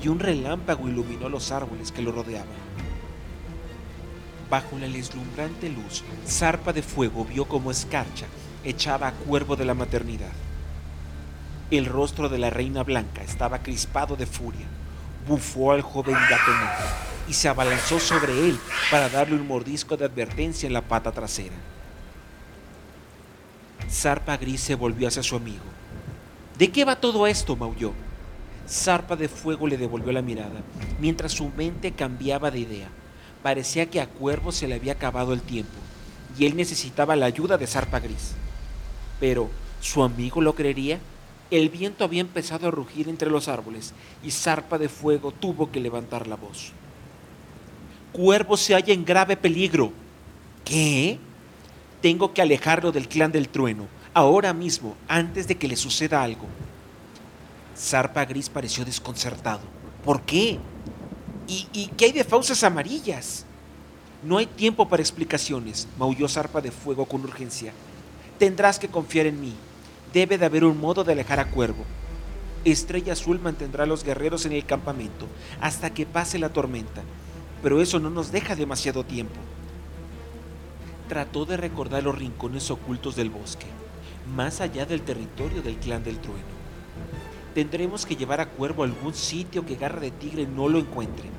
y 0.02 0.08
un 0.08 0.18
relámpago 0.18 0.88
iluminó 0.88 1.28
los 1.28 1.50
árboles 1.50 1.92
que 1.92 2.02
lo 2.02 2.12
rodeaban. 2.12 2.46
Bajo 4.48 4.78
la 4.78 4.86
deslumbrante 4.88 5.68
luz, 5.68 6.04
Zarpa 6.26 6.72
de 6.72 6.82
Fuego 6.82 7.24
vio 7.24 7.46
como 7.46 7.70
Escarcha 7.70 8.26
echaba 8.62 9.08
a 9.08 9.12
Cuervo 9.12 9.56
de 9.56 9.64
la 9.64 9.74
maternidad. 9.74 10.32
El 11.70 11.86
rostro 11.86 12.28
de 12.28 12.38
la 12.38 12.50
reina 12.50 12.84
blanca 12.84 13.22
estaba 13.22 13.62
crispado 13.62 14.14
de 14.14 14.26
furia. 14.26 14.66
Bufó 15.26 15.72
al 15.72 15.82
joven 15.82 16.14
gato 16.14 16.52
negro 16.52 16.86
y 17.28 17.32
se 17.32 17.48
abalanzó 17.48 17.98
sobre 17.98 18.48
él 18.48 18.58
para 18.90 19.08
darle 19.08 19.34
un 19.34 19.48
mordisco 19.48 19.96
de 19.96 20.04
advertencia 20.04 20.66
en 20.68 20.72
la 20.72 20.82
pata 20.82 21.10
trasera. 21.10 21.56
Zarpa 23.90 24.36
Gris 24.36 24.60
se 24.60 24.76
volvió 24.76 25.08
hacia 25.08 25.24
su 25.24 25.34
amigo. 25.36 25.64
¿De 26.56 26.70
qué 26.70 26.84
va 26.84 26.96
todo 26.96 27.26
esto? 27.26 27.56
maulló. 27.56 27.92
Zarpa 28.68 29.16
de 29.16 29.28
Fuego 29.28 29.66
le 29.66 29.76
devolvió 29.76 30.12
la 30.12 30.22
mirada, 30.22 30.60
mientras 31.00 31.32
su 31.32 31.48
mente 31.50 31.92
cambiaba 31.92 32.50
de 32.50 32.60
idea. 32.60 32.88
Parecía 33.42 33.86
que 33.86 34.00
a 34.00 34.08
Cuervo 34.08 34.52
se 34.52 34.66
le 34.66 34.74
había 34.74 34.92
acabado 34.92 35.32
el 35.32 35.40
tiempo, 35.40 35.74
y 36.38 36.46
él 36.46 36.56
necesitaba 36.56 37.16
la 37.16 37.26
ayuda 37.26 37.58
de 37.58 37.66
Zarpa 37.66 38.00
Gris. 38.00 38.32
Pero, 39.20 39.50
¿su 39.80 40.02
amigo 40.02 40.40
lo 40.40 40.54
creería? 40.54 40.98
El 41.50 41.68
viento 41.68 42.04
había 42.04 42.20
empezado 42.20 42.66
a 42.66 42.72
rugir 42.72 43.08
entre 43.08 43.30
los 43.30 43.48
árboles, 43.48 43.94
y 44.22 44.30
Zarpa 44.30 44.78
de 44.78 44.88
Fuego 44.88 45.32
tuvo 45.32 45.70
que 45.70 45.80
levantar 45.80 46.26
la 46.26 46.36
voz. 46.36 46.72
Cuervo 48.12 48.56
se 48.56 48.74
halla 48.74 48.92
en 48.92 49.04
grave 49.04 49.36
peligro. 49.36 49.92
¿Qué? 50.64 51.18
Tengo 52.00 52.32
que 52.34 52.42
alejarlo 52.42 52.90
del 52.90 53.08
clan 53.08 53.30
del 53.30 53.48
trueno, 53.48 53.86
ahora 54.12 54.52
mismo, 54.52 54.96
antes 55.06 55.46
de 55.46 55.56
que 55.56 55.68
le 55.68 55.76
suceda 55.76 56.22
algo. 56.22 56.46
Zarpa 57.76 58.24
Gris 58.24 58.48
pareció 58.48 58.84
desconcertado. 58.84 59.60
¿Por 60.04 60.22
qué? 60.22 60.58
¿Y, 61.48 61.90
qué 61.96 62.06
hay 62.06 62.12
de 62.12 62.24
fauces 62.24 62.64
amarillas? 62.64 63.44
No 64.22 64.38
hay 64.38 64.46
tiempo 64.46 64.88
para 64.88 65.02
explicaciones, 65.02 65.86
maulló 65.98 66.28
Zarpa 66.28 66.60
de 66.60 66.72
Fuego 66.72 67.06
con 67.06 67.22
urgencia. 67.22 67.72
Tendrás 68.38 68.78
que 68.78 68.88
confiar 68.88 69.26
en 69.26 69.40
mí. 69.40 69.54
Debe 70.12 70.38
de 70.38 70.46
haber 70.46 70.64
un 70.64 70.78
modo 70.80 71.04
de 71.04 71.12
alejar 71.12 71.38
a 71.38 71.50
Cuervo. 71.50 71.84
Estrella 72.64 73.12
Azul 73.12 73.38
mantendrá 73.38 73.84
a 73.84 73.86
los 73.86 74.02
guerreros 74.02 74.44
en 74.44 74.52
el 74.52 74.66
campamento 74.66 75.26
hasta 75.60 75.94
que 75.94 76.04
pase 76.04 76.38
la 76.38 76.48
tormenta, 76.48 77.02
pero 77.62 77.80
eso 77.80 78.00
no 78.00 78.10
nos 78.10 78.32
deja 78.32 78.56
demasiado 78.56 79.04
tiempo. 79.04 79.38
Trató 81.08 81.44
de 81.44 81.56
recordar 81.56 82.02
los 82.02 82.18
rincones 82.18 82.68
ocultos 82.72 83.14
del 83.14 83.30
bosque, 83.30 83.66
más 84.34 84.60
allá 84.60 84.84
del 84.84 85.02
territorio 85.02 85.62
del 85.62 85.76
clan 85.76 86.02
del 86.02 86.18
trueno. 86.18 86.56
Tendremos 87.56 88.04
que 88.04 88.16
llevar 88.16 88.42
a 88.42 88.50
Cuervo 88.50 88.82
a 88.82 88.84
algún 88.84 89.14
sitio 89.14 89.64
que 89.64 89.76
Garra 89.76 89.98
de 89.98 90.10
Tigre 90.10 90.46
no 90.46 90.68
lo 90.68 90.78
encuentre. 90.78 91.30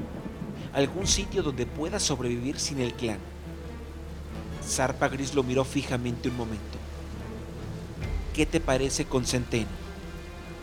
Algún 0.74 1.06
sitio 1.06 1.44
donde 1.44 1.68
pueda 1.68 2.00
sobrevivir 2.00 2.60
sin 2.60 2.82
el 2.82 2.96
clan. 2.96 3.20
Zarpa 4.66 5.10
Gris 5.10 5.36
lo 5.36 5.44
miró 5.44 5.64
fijamente 5.64 6.30
un 6.30 6.38
momento. 6.38 6.80
¿Qué 8.34 8.48
te 8.48 8.60
parece 8.60 9.06
con 9.06 9.28
Centeno? 9.28 9.68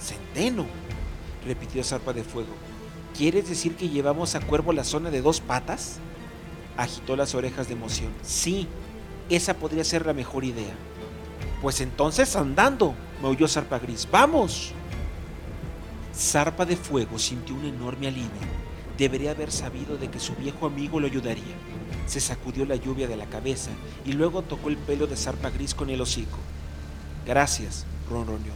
¿Centeno? 0.00 0.66
repitió 1.46 1.84
Zarpa 1.84 2.12
de 2.12 2.24
Fuego. 2.24 2.50
¿Quieres 3.16 3.48
decir 3.48 3.76
que 3.76 3.88
llevamos 3.88 4.34
a 4.34 4.40
Cuervo 4.40 4.72
a 4.72 4.74
la 4.74 4.82
zona 4.82 5.12
de 5.12 5.22
dos 5.22 5.40
patas? 5.40 5.98
Agitó 6.76 7.14
las 7.14 7.32
orejas 7.36 7.68
de 7.68 7.74
emoción. 7.74 8.10
Sí, 8.24 8.66
esa 9.30 9.54
podría 9.54 9.84
ser 9.84 10.04
la 10.04 10.14
mejor 10.14 10.42
idea. 10.42 10.74
Pues 11.62 11.80
entonces 11.80 12.34
andando, 12.34 12.96
maulló 13.22 13.46
Zarpa 13.46 13.78
Gris. 13.78 14.08
¡Vamos! 14.10 14.74
Zarpa 16.16 16.64
de 16.64 16.76
Fuego 16.76 17.18
sintió 17.18 17.56
un 17.56 17.64
enorme 17.64 18.06
alivio. 18.06 18.30
Debería 18.96 19.32
haber 19.32 19.50
sabido 19.50 19.96
de 19.96 20.08
que 20.08 20.20
su 20.20 20.36
viejo 20.36 20.66
amigo 20.66 21.00
lo 21.00 21.08
ayudaría. 21.08 21.56
Se 22.06 22.20
sacudió 22.20 22.64
la 22.64 22.76
lluvia 22.76 23.08
de 23.08 23.16
la 23.16 23.26
cabeza 23.26 23.70
y 24.04 24.12
luego 24.12 24.42
tocó 24.42 24.68
el 24.68 24.76
pelo 24.76 25.08
de 25.08 25.16
Zarpa 25.16 25.50
Gris 25.50 25.74
con 25.74 25.90
el 25.90 26.00
hocico. 26.00 26.38
Gracias, 27.26 27.84
ronroneó. 28.08 28.52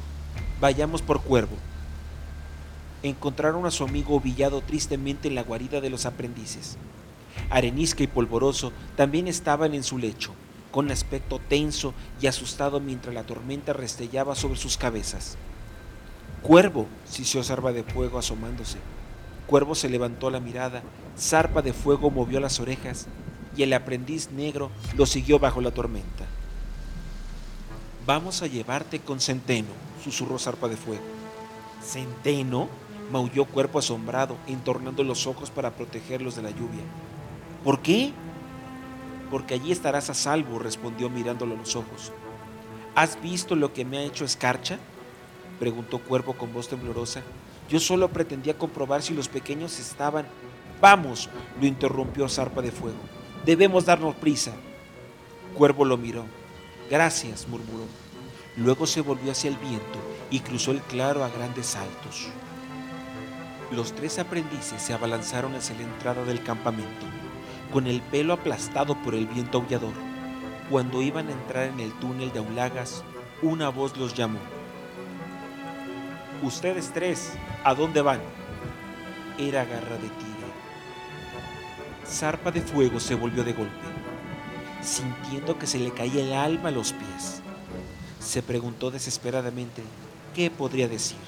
Vayamos 0.60 1.02
por 1.02 1.20
Cuervo. 1.22 1.56
Encontraron 3.02 3.66
a 3.66 3.72
su 3.72 3.82
amigo 3.82 4.14
ovillado 4.14 4.60
tristemente 4.60 5.26
en 5.26 5.34
la 5.34 5.42
guarida 5.42 5.80
de 5.80 5.90
los 5.90 6.06
aprendices. 6.06 6.76
Arenisca 7.50 8.04
y 8.04 8.06
Polvoroso 8.06 8.72
también 8.96 9.26
estaban 9.26 9.74
en 9.74 9.82
su 9.82 9.98
lecho, 9.98 10.32
con 10.70 10.92
aspecto 10.92 11.40
tenso 11.48 11.92
y 12.20 12.28
asustado 12.28 12.78
mientras 12.78 13.14
la 13.14 13.24
tormenta 13.24 13.72
restellaba 13.72 14.36
sobre 14.36 14.60
sus 14.60 14.76
cabezas. 14.76 15.36
Cuervo, 16.42 16.86
sisió 17.04 17.42
Zarpa 17.42 17.72
de 17.72 17.82
Fuego 17.82 18.18
asomándose. 18.18 18.78
Cuervo 19.46 19.74
se 19.74 19.88
levantó 19.88 20.30
la 20.30 20.40
mirada, 20.40 20.82
Zarpa 21.18 21.62
de 21.62 21.72
Fuego 21.72 22.10
movió 22.10 22.38
las 22.38 22.60
orejas 22.60 23.06
y 23.56 23.62
el 23.62 23.72
aprendiz 23.72 24.30
negro 24.30 24.70
lo 24.96 25.06
siguió 25.06 25.38
bajo 25.38 25.60
la 25.60 25.72
tormenta. 25.72 26.26
Vamos 28.06 28.42
a 28.42 28.46
llevarte 28.46 29.00
con 29.00 29.20
Centeno, 29.20 29.68
susurró 30.02 30.38
Zarpa 30.38 30.68
de 30.68 30.76
Fuego. 30.76 31.02
¿Centeno? 31.82 32.68
maulló 33.10 33.46
Cuervo 33.46 33.78
asombrado, 33.78 34.36
entornando 34.46 35.02
los 35.02 35.26
ojos 35.26 35.50
para 35.50 35.70
protegerlos 35.70 36.36
de 36.36 36.42
la 36.42 36.50
lluvia. 36.50 36.82
¿Por 37.64 37.80
qué? 37.80 38.12
Porque 39.30 39.54
allí 39.54 39.72
estarás 39.72 40.10
a 40.10 40.14
salvo, 40.14 40.58
respondió 40.58 41.08
mirándolo 41.08 41.54
a 41.54 41.58
los 41.58 41.74
ojos. 41.74 42.12
¿Has 42.94 43.20
visto 43.22 43.56
lo 43.56 43.72
que 43.72 43.84
me 43.84 43.98
ha 43.98 44.02
hecho 44.02 44.24
Escarcha? 44.24 44.78
Preguntó 45.58 45.98
Cuervo 45.98 46.34
con 46.34 46.52
voz 46.52 46.68
temblorosa. 46.68 47.22
Yo 47.68 47.80
solo 47.80 48.08
pretendía 48.08 48.56
comprobar 48.56 49.02
si 49.02 49.14
los 49.14 49.28
pequeños 49.28 49.78
estaban... 49.78 50.26
Vamos, 50.80 51.28
lo 51.60 51.66
interrumpió 51.66 52.28
Zarpa 52.28 52.62
de 52.62 52.70
Fuego. 52.70 52.98
Debemos 53.44 53.84
darnos 53.84 54.14
prisa. 54.14 54.52
Cuervo 55.54 55.84
lo 55.84 55.96
miró. 55.96 56.24
Gracias, 56.90 57.48
murmuró. 57.48 57.84
Luego 58.56 58.86
se 58.86 59.00
volvió 59.00 59.32
hacia 59.32 59.50
el 59.50 59.56
viento 59.56 59.98
y 60.30 60.40
cruzó 60.40 60.70
el 60.70 60.80
claro 60.82 61.24
a 61.24 61.28
grandes 61.28 61.66
saltos. 61.66 62.28
Los 63.70 63.92
tres 63.92 64.18
aprendices 64.18 64.80
se 64.80 64.94
abalanzaron 64.94 65.54
hacia 65.54 65.76
la 65.76 65.82
entrada 65.82 66.24
del 66.24 66.42
campamento, 66.42 67.06
con 67.72 67.86
el 67.86 68.00
pelo 68.00 68.32
aplastado 68.32 68.96
por 69.02 69.14
el 69.14 69.26
viento 69.26 69.58
aullador. 69.58 69.92
Cuando 70.70 71.02
iban 71.02 71.28
a 71.28 71.32
entrar 71.32 71.68
en 71.68 71.80
el 71.80 71.92
túnel 71.94 72.32
de 72.32 72.38
Aulagas, 72.38 73.04
una 73.42 73.68
voz 73.68 73.96
los 73.96 74.14
llamó. 74.14 74.38
Ustedes 76.42 76.92
tres, 76.94 77.32
¿a 77.64 77.74
dónde 77.74 78.00
van? 78.00 78.20
Era 79.38 79.64
garra 79.64 79.96
de 79.96 80.08
tigre. 80.08 80.38
Zarpa 82.06 82.52
de 82.52 82.60
fuego 82.60 83.00
se 83.00 83.16
volvió 83.16 83.42
de 83.42 83.52
golpe, 83.54 83.72
sintiendo 84.80 85.58
que 85.58 85.66
se 85.66 85.80
le 85.80 85.90
caía 85.90 86.22
el 86.22 86.32
alma 86.32 86.68
a 86.68 86.72
los 86.72 86.92
pies. 86.92 87.42
Se 88.20 88.40
preguntó 88.40 88.92
desesperadamente 88.92 89.82
qué 90.32 90.48
podría 90.48 90.86
decir, 90.86 91.18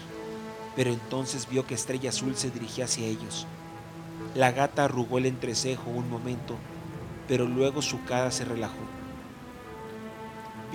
pero 0.76 0.90
entonces 0.90 1.48
vio 1.48 1.66
que 1.66 1.74
Estrella 1.74 2.10
Azul 2.10 2.36
se 2.36 2.52
dirigía 2.52 2.84
hacia 2.84 3.08
ellos. 3.08 3.48
La 4.36 4.52
gata 4.52 4.84
arrugó 4.84 5.18
el 5.18 5.26
entrecejo 5.26 5.90
un 5.90 6.08
momento, 6.08 6.54
pero 7.26 7.46
luego 7.46 7.82
su 7.82 8.04
cara 8.04 8.30
se 8.30 8.44
relajó. 8.44 8.78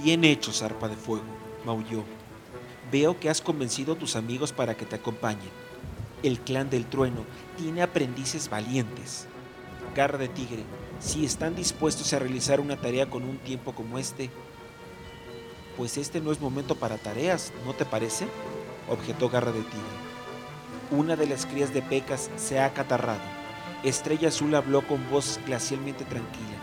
Bien 0.03 0.25
hecho, 0.25 0.51
zarpa 0.51 0.89
de 0.89 0.97
fuego, 0.97 1.23
maulló. 1.65 2.03
Veo 2.95 3.19
que 3.19 3.29
has 3.29 3.41
convencido 3.41 3.91
a 3.91 3.97
tus 3.97 4.15
amigos 4.15 4.53
para 4.53 4.77
que 4.77 4.85
te 4.85 4.95
acompañen. 4.95 5.49
El 6.23 6.39
clan 6.39 6.69
del 6.69 6.85
trueno 6.85 7.25
tiene 7.57 7.81
aprendices 7.81 8.49
valientes. 8.49 9.27
Garra 9.93 10.17
de 10.17 10.29
tigre, 10.29 10.63
Si 10.99 11.25
están 11.25 11.57
dispuestos 11.57 12.13
a 12.13 12.19
realizar 12.19 12.61
una 12.61 12.77
tarea 12.77 13.09
con 13.09 13.23
un 13.23 13.37
tiempo 13.39 13.75
como 13.75 13.99
este, 13.99 14.29
pues 15.75 15.97
este 15.97 16.21
no 16.21 16.31
es 16.31 16.39
momento 16.39 16.75
para 16.75 16.97
tareas, 16.97 17.51
¿no 17.65 17.73
te 17.73 17.83
parece? 17.83 18.27
objetó 18.89 19.27
Garra 19.27 19.51
de 19.51 19.59
Tigre. 19.59 19.97
Una 20.91 21.17
de 21.17 21.27
las 21.27 21.45
crías 21.45 21.73
de 21.73 21.81
Pecas 21.81 22.31
se 22.37 22.59
ha 22.59 22.65
acatarrado. 22.65 23.19
Estrella 23.83 24.29
Azul 24.29 24.55
habló 24.55 24.87
con 24.87 25.09
voz 25.09 25.37
glacialmente 25.45 26.05
tranquila. 26.05 26.55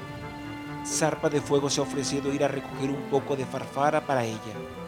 Zarpa 0.86 1.28
de 1.28 1.42
Fuego 1.42 1.68
se 1.68 1.80
ha 1.80 1.84
ofrecido 1.84 2.32
ir 2.32 2.42
a 2.42 2.48
recoger 2.48 2.88
un 2.88 3.02
poco 3.10 3.36
de 3.36 3.44
farfara 3.44 4.06
para 4.06 4.24
ella. 4.24 4.81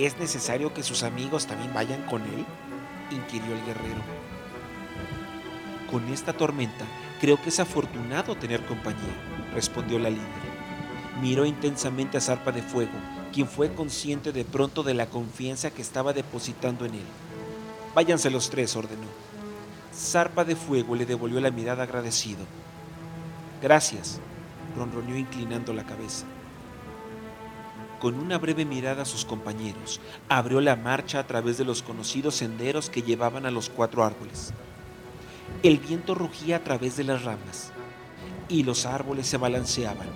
¿Es 0.00 0.18
necesario 0.18 0.72
que 0.72 0.82
sus 0.82 1.02
amigos 1.02 1.46
también 1.46 1.74
vayan 1.74 2.02
con 2.06 2.22
él? 2.22 2.46
inquirió 3.10 3.52
el 3.52 3.62
guerrero. 3.66 4.00
Con 5.90 6.08
esta 6.08 6.32
tormenta, 6.32 6.86
creo 7.20 7.38
que 7.42 7.50
es 7.50 7.60
afortunado 7.60 8.34
tener 8.34 8.64
compañía, 8.64 9.12
respondió 9.52 9.98
la 9.98 10.08
líder. 10.08 10.24
Miró 11.20 11.44
intensamente 11.44 12.16
a 12.16 12.22
Zarpa 12.22 12.50
de 12.50 12.62
Fuego, 12.62 12.94
quien 13.30 13.46
fue 13.46 13.74
consciente 13.74 14.32
de 14.32 14.46
pronto 14.46 14.82
de 14.82 14.94
la 14.94 15.04
confianza 15.04 15.70
que 15.70 15.82
estaba 15.82 16.14
depositando 16.14 16.86
en 16.86 16.94
él. 16.94 17.06
Váyanse 17.94 18.30
los 18.30 18.48
tres, 18.48 18.74
ordenó. 18.76 19.06
Zarpa 19.94 20.46
de 20.46 20.56
Fuego 20.56 20.94
le 20.94 21.04
devolvió 21.04 21.42
la 21.42 21.50
mirada 21.50 21.82
agradecido. 21.82 22.46
Gracias, 23.60 24.18
ronroneó 24.78 25.18
inclinando 25.18 25.74
la 25.74 25.84
cabeza. 25.84 26.24
Con 28.00 28.18
una 28.18 28.38
breve 28.38 28.64
mirada 28.64 29.02
a 29.02 29.06
sus 29.06 29.26
compañeros, 29.26 30.00
abrió 30.28 30.60
la 30.60 30.74
marcha 30.74 31.18
a 31.18 31.26
través 31.26 31.58
de 31.58 31.64
los 31.64 31.82
conocidos 31.82 32.34
senderos 32.34 32.88
que 32.88 33.02
llevaban 33.02 33.44
a 33.44 33.50
los 33.50 33.68
cuatro 33.68 34.04
árboles. 34.04 34.54
El 35.62 35.78
viento 35.78 36.14
rugía 36.14 36.56
a 36.56 36.64
través 36.64 36.96
de 36.96 37.04
las 37.04 37.24
ramas 37.24 37.72
y 38.48 38.62
los 38.62 38.86
árboles 38.86 39.26
se 39.26 39.36
balanceaban. 39.36 40.08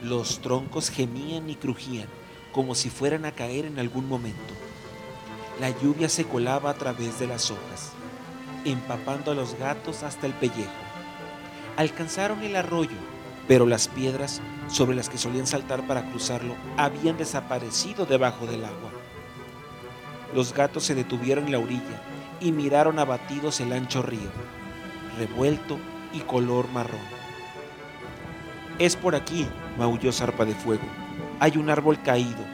Los 0.00 0.40
troncos 0.40 0.90
gemían 0.90 1.50
y 1.50 1.56
crujían 1.56 2.08
como 2.54 2.76
si 2.76 2.88
fueran 2.88 3.24
a 3.24 3.32
caer 3.32 3.64
en 3.64 3.80
algún 3.80 4.08
momento. 4.08 4.54
La 5.60 5.70
lluvia 5.70 6.08
se 6.08 6.24
colaba 6.24 6.70
a 6.70 6.74
través 6.74 7.18
de 7.18 7.26
las 7.26 7.50
hojas, 7.50 7.92
empapando 8.64 9.32
a 9.32 9.34
los 9.34 9.58
gatos 9.58 10.04
hasta 10.04 10.26
el 10.26 10.34
pellejo. 10.34 10.70
Alcanzaron 11.76 12.44
el 12.44 12.54
arroyo, 12.54 12.96
pero 13.46 13.66
las 13.66 13.88
piedras 13.88 14.40
sobre 14.68 14.96
las 14.96 15.08
que 15.08 15.18
solían 15.18 15.46
saltar 15.46 15.86
para 15.86 16.08
cruzarlo 16.10 16.54
habían 16.76 17.16
desaparecido 17.18 18.06
debajo 18.06 18.46
del 18.46 18.64
agua. 18.64 18.90
Los 20.34 20.52
gatos 20.52 20.84
se 20.84 20.94
detuvieron 20.94 21.46
en 21.46 21.52
la 21.52 21.58
orilla 21.58 22.02
y 22.40 22.52
miraron 22.52 22.98
abatidos 22.98 23.60
el 23.60 23.72
ancho 23.72 24.02
río, 24.02 24.30
revuelto 25.18 25.78
y 26.12 26.20
color 26.20 26.68
marrón. 26.72 27.14
Es 28.78 28.96
por 28.96 29.14
aquí, 29.14 29.46
maulló 29.78 30.12
Zarpa 30.12 30.44
de 30.44 30.54
Fuego. 30.54 30.84
Hay 31.38 31.56
un 31.58 31.70
árbol 31.70 32.02
caído. 32.02 32.44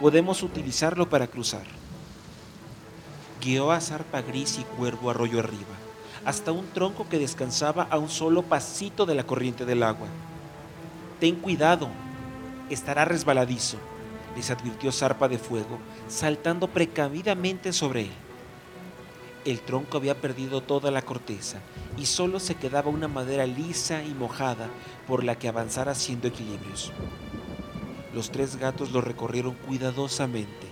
Podemos 0.00 0.42
utilizarlo 0.42 1.08
para 1.08 1.28
cruzar. 1.28 1.62
Guió 3.40 3.70
a 3.70 3.80
Zarpa 3.80 4.20
Gris 4.22 4.58
y 4.58 4.64
Cuervo 4.64 5.10
arroyo 5.10 5.38
arriba, 5.38 5.76
hasta 6.24 6.50
un 6.50 6.66
tronco 6.70 7.08
que 7.08 7.18
descansaba 7.20 7.86
a 7.90 7.98
un 7.98 8.08
solo 8.08 8.42
pasito 8.42 9.06
de 9.06 9.14
la 9.14 9.24
corriente 9.24 9.64
del 9.64 9.84
agua. 9.84 10.08
Ten 11.20 11.34
cuidado, 11.34 11.88
estará 12.70 13.04
resbaladizo, 13.04 13.76
les 14.36 14.50
advirtió 14.52 14.92
Zarpa 14.92 15.28
de 15.28 15.38
Fuego, 15.38 15.78
saltando 16.06 16.68
precavidamente 16.68 17.72
sobre 17.72 18.02
él. 18.02 18.12
El 19.44 19.60
tronco 19.60 19.96
había 19.96 20.20
perdido 20.20 20.60
toda 20.60 20.92
la 20.92 21.02
corteza 21.02 21.58
y 21.96 22.06
solo 22.06 22.38
se 22.38 22.54
quedaba 22.54 22.90
una 22.90 23.08
madera 23.08 23.46
lisa 23.46 24.04
y 24.04 24.14
mojada 24.14 24.68
por 25.08 25.24
la 25.24 25.36
que 25.36 25.48
avanzar 25.48 25.88
haciendo 25.88 26.28
equilibrios. 26.28 26.92
Los 28.14 28.30
tres 28.30 28.56
gatos 28.56 28.92
lo 28.92 29.00
recorrieron 29.00 29.54
cuidadosamente. 29.54 30.68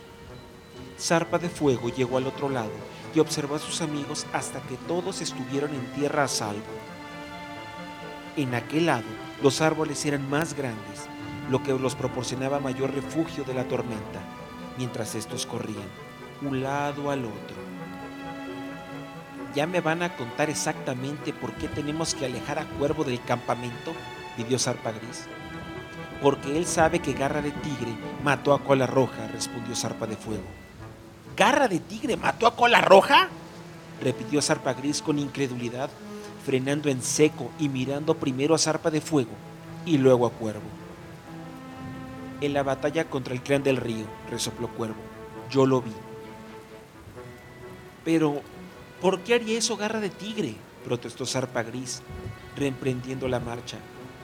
Zarpa 0.96 1.38
de 1.38 1.48
Fuego 1.48 1.88
llegó 1.88 2.18
al 2.18 2.26
otro 2.26 2.48
lado 2.48 2.70
y 3.14 3.18
observó 3.18 3.56
a 3.56 3.60
sus 3.60 3.80
amigos 3.80 4.26
hasta 4.32 4.60
que 4.62 4.76
todos 4.86 5.20
estuvieron 5.20 5.74
en 5.74 5.86
tierra 5.94 6.24
a 6.24 6.28
salvo. 6.28 6.62
En 8.36 8.54
aquel 8.54 8.86
lado, 8.86 9.04
los 9.42 9.62
árboles 9.62 10.04
eran 10.04 10.28
más 10.28 10.54
grandes, 10.54 11.08
lo 11.50 11.62
que 11.62 11.72
los 11.72 11.94
proporcionaba 11.94 12.60
mayor 12.60 12.92
refugio 12.92 13.44
de 13.44 13.54
la 13.54 13.64
tormenta, 13.64 14.20
mientras 14.76 15.14
estos 15.14 15.46
corrían, 15.46 15.88
un 16.42 16.62
lado 16.62 17.10
al 17.10 17.24
otro. 17.24 17.56
¿Ya 19.54 19.66
me 19.66 19.80
van 19.80 20.02
a 20.02 20.14
contar 20.16 20.50
exactamente 20.50 21.32
por 21.32 21.54
qué 21.54 21.66
tenemos 21.68 22.14
que 22.14 22.26
alejar 22.26 22.58
a 22.58 22.66
Cuervo 22.66 23.04
del 23.04 23.22
campamento? 23.22 23.94
pidió 24.36 24.58
Zarpa 24.58 24.92
Gris. 24.92 25.24
Porque 26.20 26.58
él 26.58 26.66
sabe 26.66 26.98
que 26.98 27.14
Garra 27.14 27.40
de 27.40 27.52
Tigre 27.52 27.94
mató 28.22 28.52
a 28.52 28.62
Cola 28.62 28.86
Roja, 28.86 29.28
respondió 29.28 29.74
Zarpa 29.74 30.06
de 30.06 30.16
Fuego. 30.16 30.44
¿Garra 31.34 31.68
de 31.68 31.78
Tigre 31.78 32.18
mató 32.18 32.46
a 32.46 32.54
Cola 32.54 32.82
Roja? 32.82 33.28
repitió 34.02 34.42
Zarpa 34.42 34.74
Gris 34.74 35.00
con 35.00 35.18
incredulidad, 35.18 35.88
frenando 36.46 36.88
en 36.88 37.02
seco 37.02 37.50
y 37.58 37.68
mirando 37.68 38.14
primero 38.14 38.54
a 38.54 38.58
Zarpa 38.58 38.90
de 38.90 39.00
Fuego 39.00 39.32
y 39.84 39.98
luego 39.98 40.26
a 40.26 40.30
Cuervo. 40.30 40.68
En 42.40 42.52
la 42.52 42.62
batalla 42.62 43.10
contra 43.10 43.34
el 43.34 43.42
clan 43.42 43.64
del 43.64 43.76
río, 43.76 44.06
resopló 44.30 44.68
Cuervo, 44.68 45.02
yo 45.50 45.66
lo 45.66 45.82
vi. 45.82 45.92
Pero, 48.04 48.42
¿Por 49.00 49.20
qué 49.20 49.34
haría 49.34 49.58
eso 49.58 49.76
garra 49.76 50.00
de 50.00 50.08
tigre? 50.08 50.54
protestó 50.84 51.26
Zarpa 51.26 51.62
Gris, 51.64 52.00
reemprendiendo 52.56 53.28
la 53.28 53.40
marcha. 53.40 53.76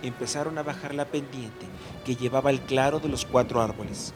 Empezaron 0.03 0.57
a 0.59 0.63
bajar 0.63 0.95
la 0.95 1.05
pendiente 1.05 1.67
que 2.05 2.17
llevaba 2.17 2.51
el 2.51 2.61
claro 2.61 3.01
de 3.01 3.09
los 3.09 3.27
cuatro 3.27 3.61
árboles. 3.61 4.15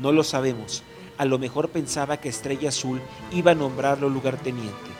No 0.00 0.12
lo 0.12 0.24
sabemos. 0.24 0.82
A 1.18 1.24
lo 1.24 1.38
mejor 1.38 1.70
pensaba 1.70 2.18
que 2.18 2.28
Estrella 2.28 2.68
Azul 2.68 3.00
iba 3.30 3.52
a 3.52 3.54
nombrarlo 3.54 4.10
lugarteniente, 4.10 4.90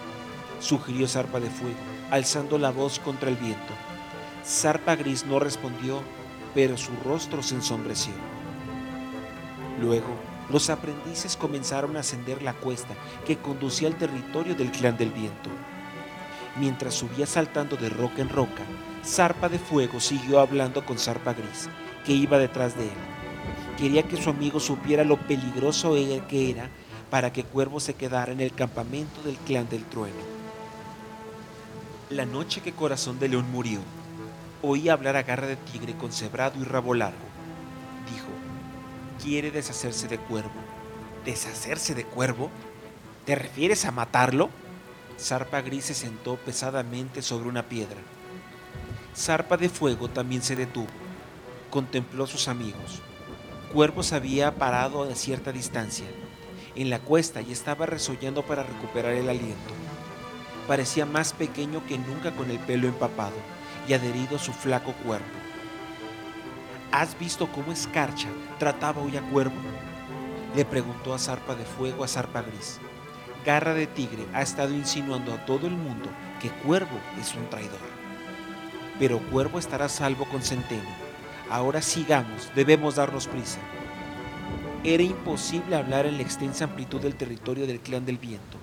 sugirió 0.60 1.06
Zarpa 1.06 1.40
de 1.40 1.50
Fuego, 1.50 1.76
alzando 2.10 2.58
la 2.58 2.70
voz 2.70 2.98
contra 2.98 3.28
el 3.28 3.36
viento. 3.36 3.72
Zarpa 4.44 4.94
Gris 4.96 5.26
no 5.26 5.38
respondió, 5.38 6.02
pero 6.54 6.76
su 6.76 6.92
rostro 7.04 7.42
se 7.42 7.56
ensombreció. 7.56 8.14
Luego 9.80 10.08
los 10.48 10.70
aprendices 10.70 11.36
comenzaron 11.36 11.96
a 11.96 12.00
ascender 12.00 12.42
la 12.42 12.54
cuesta 12.54 12.94
que 13.26 13.38
conducía 13.38 13.88
al 13.88 13.96
territorio 13.96 14.54
del 14.54 14.70
clan 14.70 14.96
del 14.96 15.10
viento. 15.10 15.50
Mientras 16.58 16.94
subía 16.94 17.26
saltando 17.26 17.76
de 17.76 17.88
roca 17.88 18.22
en 18.22 18.28
roca, 18.28 18.62
Zarpa 19.04 19.48
de 19.48 19.58
Fuego 19.58 20.00
siguió 20.00 20.40
hablando 20.40 20.86
con 20.86 20.98
Zarpa 20.98 21.34
Gris, 21.34 21.68
que 22.04 22.12
iba 22.12 22.38
detrás 22.38 22.76
de 22.76 22.84
él. 22.84 23.16
Quería 23.76 24.04
que 24.04 24.16
su 24.16 24.30
amigo 24.30 24.58
supiera 24.58 25.04
lo 25.04 25.18
peligroso 25.18 25.94
que 26.28 26.50
era 26.50 26.70
para 27.10 27.32
que 27.32 27.44
Cuervo 27.44 27.78
se 27.78 27.94
quedara 27.94 28.32
en 28.32 28.40
el 28.40 28.52
campamento 28.52 29.22
del 29.22 29.36
clan 29.36 29.68
del 29.68 29.84
trueno. 29.84 30.35
La 32.08 32.24
noche 32.24 32.60
que 32.60 32.72
Corazón 32.72 33.18
de 33.18 33.28
León 33.28 33.50
murió, 33.50 33.80
oí 34.62 34.88
hablar 34.88 35.16
a 35.16 35.24
Garra 35.24 35.48
de 35.48 35.56
Tigre 35.56 35.96
con 35.96 36.12
cebrado 36.12 36.56
y 36.60 36.62
rabo 36.62 36.94
largo. 36.94 37.18
Dijo, 38.08 38.28
quiere 39.20 39.50
deshacerse 39.50 40.06
de 40.06 40.16
Cuervo. 40.16 40.52
¿Deshacerse 41.24 41.96
de 41.96 42.04
Cuervo? 42.04 42.48
¿Te 43.24 43.34
refieres 43.34 43.84
a 43.86 43.90
matarlo? 43.90 44.50
Zarpa 45.18 45.62
Gris 45.62 45.86
se 45.86 45.94
sentó 45.94 46.36
pesadamente 46.36 47.22
sobre 47.22 47.48
una 47.48 47.64
piedra. 47.64 47.98
Zarpa 49.16 49.56
de 49.56 49.68
Fuego 49.68 50.08
también 50.08 50.42
se 50.42 50.54
detuvo. 50.54 50.86
Contempló 51.70 52.22
a 52.22 52.28
sus 52.28 52.46
amigos. 52.46 53.02
Cuervo 53.72 54.04
se 54.04 54.14
había 54.14 54.54
parado 54.54 55.02
a 55.02 55.12
cierta 55.16 55.50
distancia, 55.50 56.06
en 56.76 56.88
la 56.88 57.00
cuesta, 57.00 57.40
y 57.40 57.50
estaba 57.50 57.84
resollando 57.84 58.46
para 58.46 58.62
recuperar 58.62 59.12
el 59.14 59.28
aliento. 59.28 59.74
Parecía 60.66 61.06
más 61.06 61.32
pequeño 61.32 61.84
que 61.86 61.96
nunca 61.96 62.32
con 62.34 62.50
el 62.50 62.58
pelo 62.58 62.88
empapado 62.88 63.36
y 63.88 63.92
adherido 63.92 64.36
a 64.36 64.40
su 64.40 64.52
flaco 64.52 64.92
cuerpo. 65.04 65.26
¿Has 66.90 67.18
visto 67.18 67.46
cómo 67.52 67.72
Escarcha 67.72 68.28
trataba 68.58 69.02
hoy 69.02 69.16
a 69.16 69.22
Cuervo? 69.22 69.54
Le 70.56 70.64
preguntó 70.64 71.14
a 71.14 71.18
Zarpa 71.18 71.54
de 71.54 71.64
Fuego 71.64 72.02
a 72.04 72.08
Zarpa 72.08 72.42
Gris. 72.42 72.80
Garra 73.44 73.74
de 73.74 73.86
Tigre 73.86 74.24
ha 74.32 74.42
estado 74.42 74.72
insinuando 74.74 75.32
a 75.32 75.44
todo 75.44 75.66
el 75.66 75.74
mundo 75.74 76.08
que 76.40 76.50
Cuervo 76.50 76.98
es 77.20 77.34
un 77.34 77.48
traidor. 77.48 77.78
Pero 78.98 79.20
Cuervo 79.30 79.58
estará 79.58 79.88
salvo 79.88 80.24
con 80.24 80.42
Centeno. 80.42 80.88
Ahora 81.50 81.80
sigamos, 81.82 82.50
debemos 82.56 82.96
darnos 82.96 83.28
prisa. 83.28 83.60
Era 84.82 85.02
imposible 85.02 85.76
hablar 85.76 86.06
en 86.06 86.16
la 86.16 86.22
extensa 86.22 86.64
amplitud 86.64 87.00
del 87.00 87.14
territorio 87.14 87.66
del 87.66 87.80
clan 87.80 88.06
del 88.06 88.18
viento. 88.18 88.58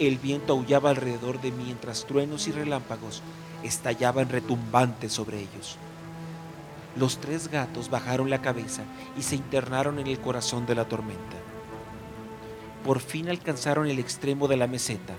El 0.00 0.16
viento 0.16 0.54
aullaba 0.54 0.88
alrededor 0.88 1.42
de 1.42 1.52
mientras 1.52 2.06
truenos 2.06 2.48
y 2.48 2.52
relámpagos 2.52 3.20
estallaban 3.62 4.30
retumbantes 4.30 5.12
sobre 5.12 5.40
ellos. 5.40 5.76
Los 6.96 7.18
tres 7.18 7.48
gatos 7.48 7.90
bajaron 7.90 8.30
la 8.30 8.40
cabeza 8.40 8.82
y 9.18 9.22
se 9.22 9.36
internaron 9.36 9.98
en 9.98 10.06
el 10.06 10.18
corazón 10.18 10.64
de 10.64 10.74
la 10.74 10.86
tormenta. 10.86 11.36
Por 12.82 13.00
fin 13.00 13.28
alcanzaron 13.28 13.88
el 13.88 13.98
extremo 13.98 14.48
de 14.48 14.56
la 14.56 14.66
meseta 14.66 15.12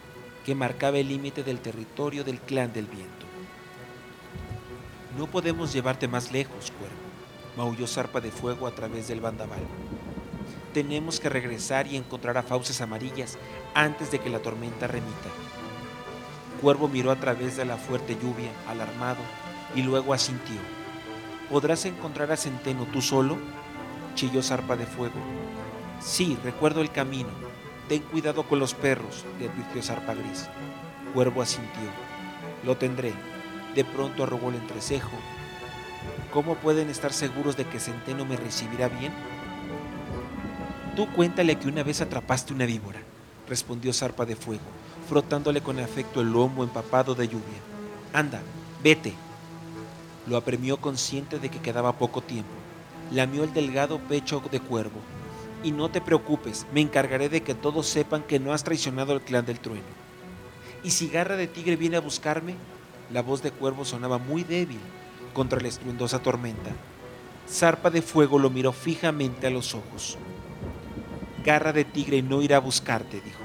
que 0.43 0.55
marcaba 0.55 0.97
el 0.97 1.09
límite 1.09 1.43
del 1.43 1.59
territorio 1.59 2.23
del 2.23 2.39
clan 2.39 2.73
del 2.73 2.87
viento. 2.87 3.27
No 5.15 5.27
podemos 5.27 5.71
llevarte 5.73 6.07
más 6.07 6.31
lejos, 6.31 6.71
cuervo, 6.71 6.95
maulló 7.55 7.85
Zarpa 7.85 8.19
de 8.19 8.31
Fuego 8.31 8.65
a 8.65 8.73
través 8.73 9.07
del 9.07 9.21
bandaval. 9.21 9.61
Tenemos 10.73 11.19
que 11.19 11.29
regresar 11.29 11.87
y 11.87 11.97
encontrar 11.97 12.37
a 12.37 12.43
fauces 12.43 12.79
amarillas 12.79 13.37
antes 13.73 14.11
de 14.11 14.19
que 14.19 14.29
la 14.29 14.39
tormenta 14.39 14.87
remita. 14.87 15.29
Cuervo 16.61 16.87
miró 16.87 17.11
a 17.11 17.17
través 17.17 17.57
de 17.57 17.65
la 17.65 17.75
fuerte 17.75 18.15
lluvia, 18.15 18.51
alarmado, 18.67 19.19
y 19.75 19.81
luego 19.81 20.13
asintió. 20.13 20.57
¿Podrás 21.49 21.85
encontrar 21.85 22.31
a 22.31 22.37
Centeno 22.37 22.85
tú 22.85 23.01
solo? 23.01 23.37
chilló 24.15 24.41
Zarpa 24.41 24.77
de 24.77 24.85
Fuego. 24.85 25.19
Sí, 25.99 26.37
recuerdo 26.43 26.81
el 26.81 26.91
camino. 26.91 27.29
Ten 27.89 28.01
cuidado 28.03 28.43
con 28.43 28.59
los 28.59 28.73
perros, 28.73 29.25
le 29.39 29.49
advirtió 29.49 29.83
Zarpa 29.83 30.13
Gris. 30.13 30.47
Cuervo 31.13 31.41
asintió. 31.41 31.89
Lo 32.63 32.77
tendré. 32.77 33.13
De 33.75 33.83
pronto 33.83 34.23
arrugó 34.23 34.49
el 34.49 34.55
entrecejo. 34.55 35.11
¿Cómo 36.31 36.55
pueden 36.55 36.89
estar 36.89 37.11
seguros 37.11 37.57
de 37.57 37.65
que 37.65 37.79
Centeno 37.79 38.23
me 38.23 38.37
recibirá 38.37 38.87
bien? 38.87 39.11
Tú 40.95 41.07
cuéntale 41.13 41.55
que 41.57 41.69
una 41.69 41.83
vez 41.83 42.01
atrapaste 42.01 42.53
una 42.53 42.65
víbora, 42.65 42.99
respondió 43.47 43.93
Zarpa 43.93 44.25
de 44.25 44.35
Fuego, 44.35 44.63
frotándole 45.07 45.61
con 45.61 45.79
afecto 45.79 46.19
el 46.19 46.33
lomo 46.33 46.63
empapado 46.63 47.15
de 47.15 47.29
lluvia. 47.29 47.59
Anda, 48.11 48.41
vete. 48.83 49.13
Lo 50.27 50.35
apremió 50.35 50.77
consciente 50.77 51.39
de 51.39 51.49
que 51.49 51.59
quedaba 51.59 51.97
poco 51.97 52.21
tiempo. 52.21 52.51
Lamió 53.09 53.45
el 53.45 53.53
delgado 53.53 53.99
pecho 53.99 54.41
de 54.51 54.59
cuervo. 54.59 54.99
Y 55.63 55.71
no 55.71 55.89
te 55.89 56.01
preocupes, 56.01 56.67
me 56.73 56.81
encargaré 56.81 57.29
de 57.29 57.41
que 57.41 57.55
todos 57.55 57.87
sepan 57.87 58.23
que 58.23 58.39
no 58.39 58.51
has 58.51 58.65
traicionado 58.65 59.13
al 59.13 59.21
clan 59.21 59.45
del 59.45 59.61
trueno. 59.61 59.85
¿Y 60.83 60.91
si 60.91 61.07
Garra 61.07 61.37
de 61.37 61.47
Tigre 61.47 61.77
viene 61.77 61.97
a 61.97 62.01
buscarme? 62.01 62.55
La 63.13 63.21
voz 63.21 63.41
de 63.41 63.51
cuervo 63.51 63.85
sonaba 63.85 64.17
muy 64.17 64.43
débil 64.43 64.79
contra 65.33 65.61
la 65.61 65.69
estruendosa 65.69 66.19
tormenta. 66.19 66.71
Zarpa 67.49 67.89
de 67.89 68.01
Fuego 68.01 68.39
lo 68.39 68.49
miró 68.49 68.73
fijamente 68.73 69.47
a 69.47 69.51
los 69.51 69.73
ojos. 69.73 70.17
Garra 71.43 71.73
de 71.73 71.85
tigre 71.85 72.21
no 72.21 72.41
irá 72.41 72.57
a 72.57 72.59
buscarte, 72.59 73.19
dijo. 73.21 73.43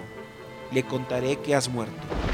Le 0.71 0.83
contaré 0.83 1.37
que 1.37 1.55
has 1.55 1.69
muerto. 1.69 2.26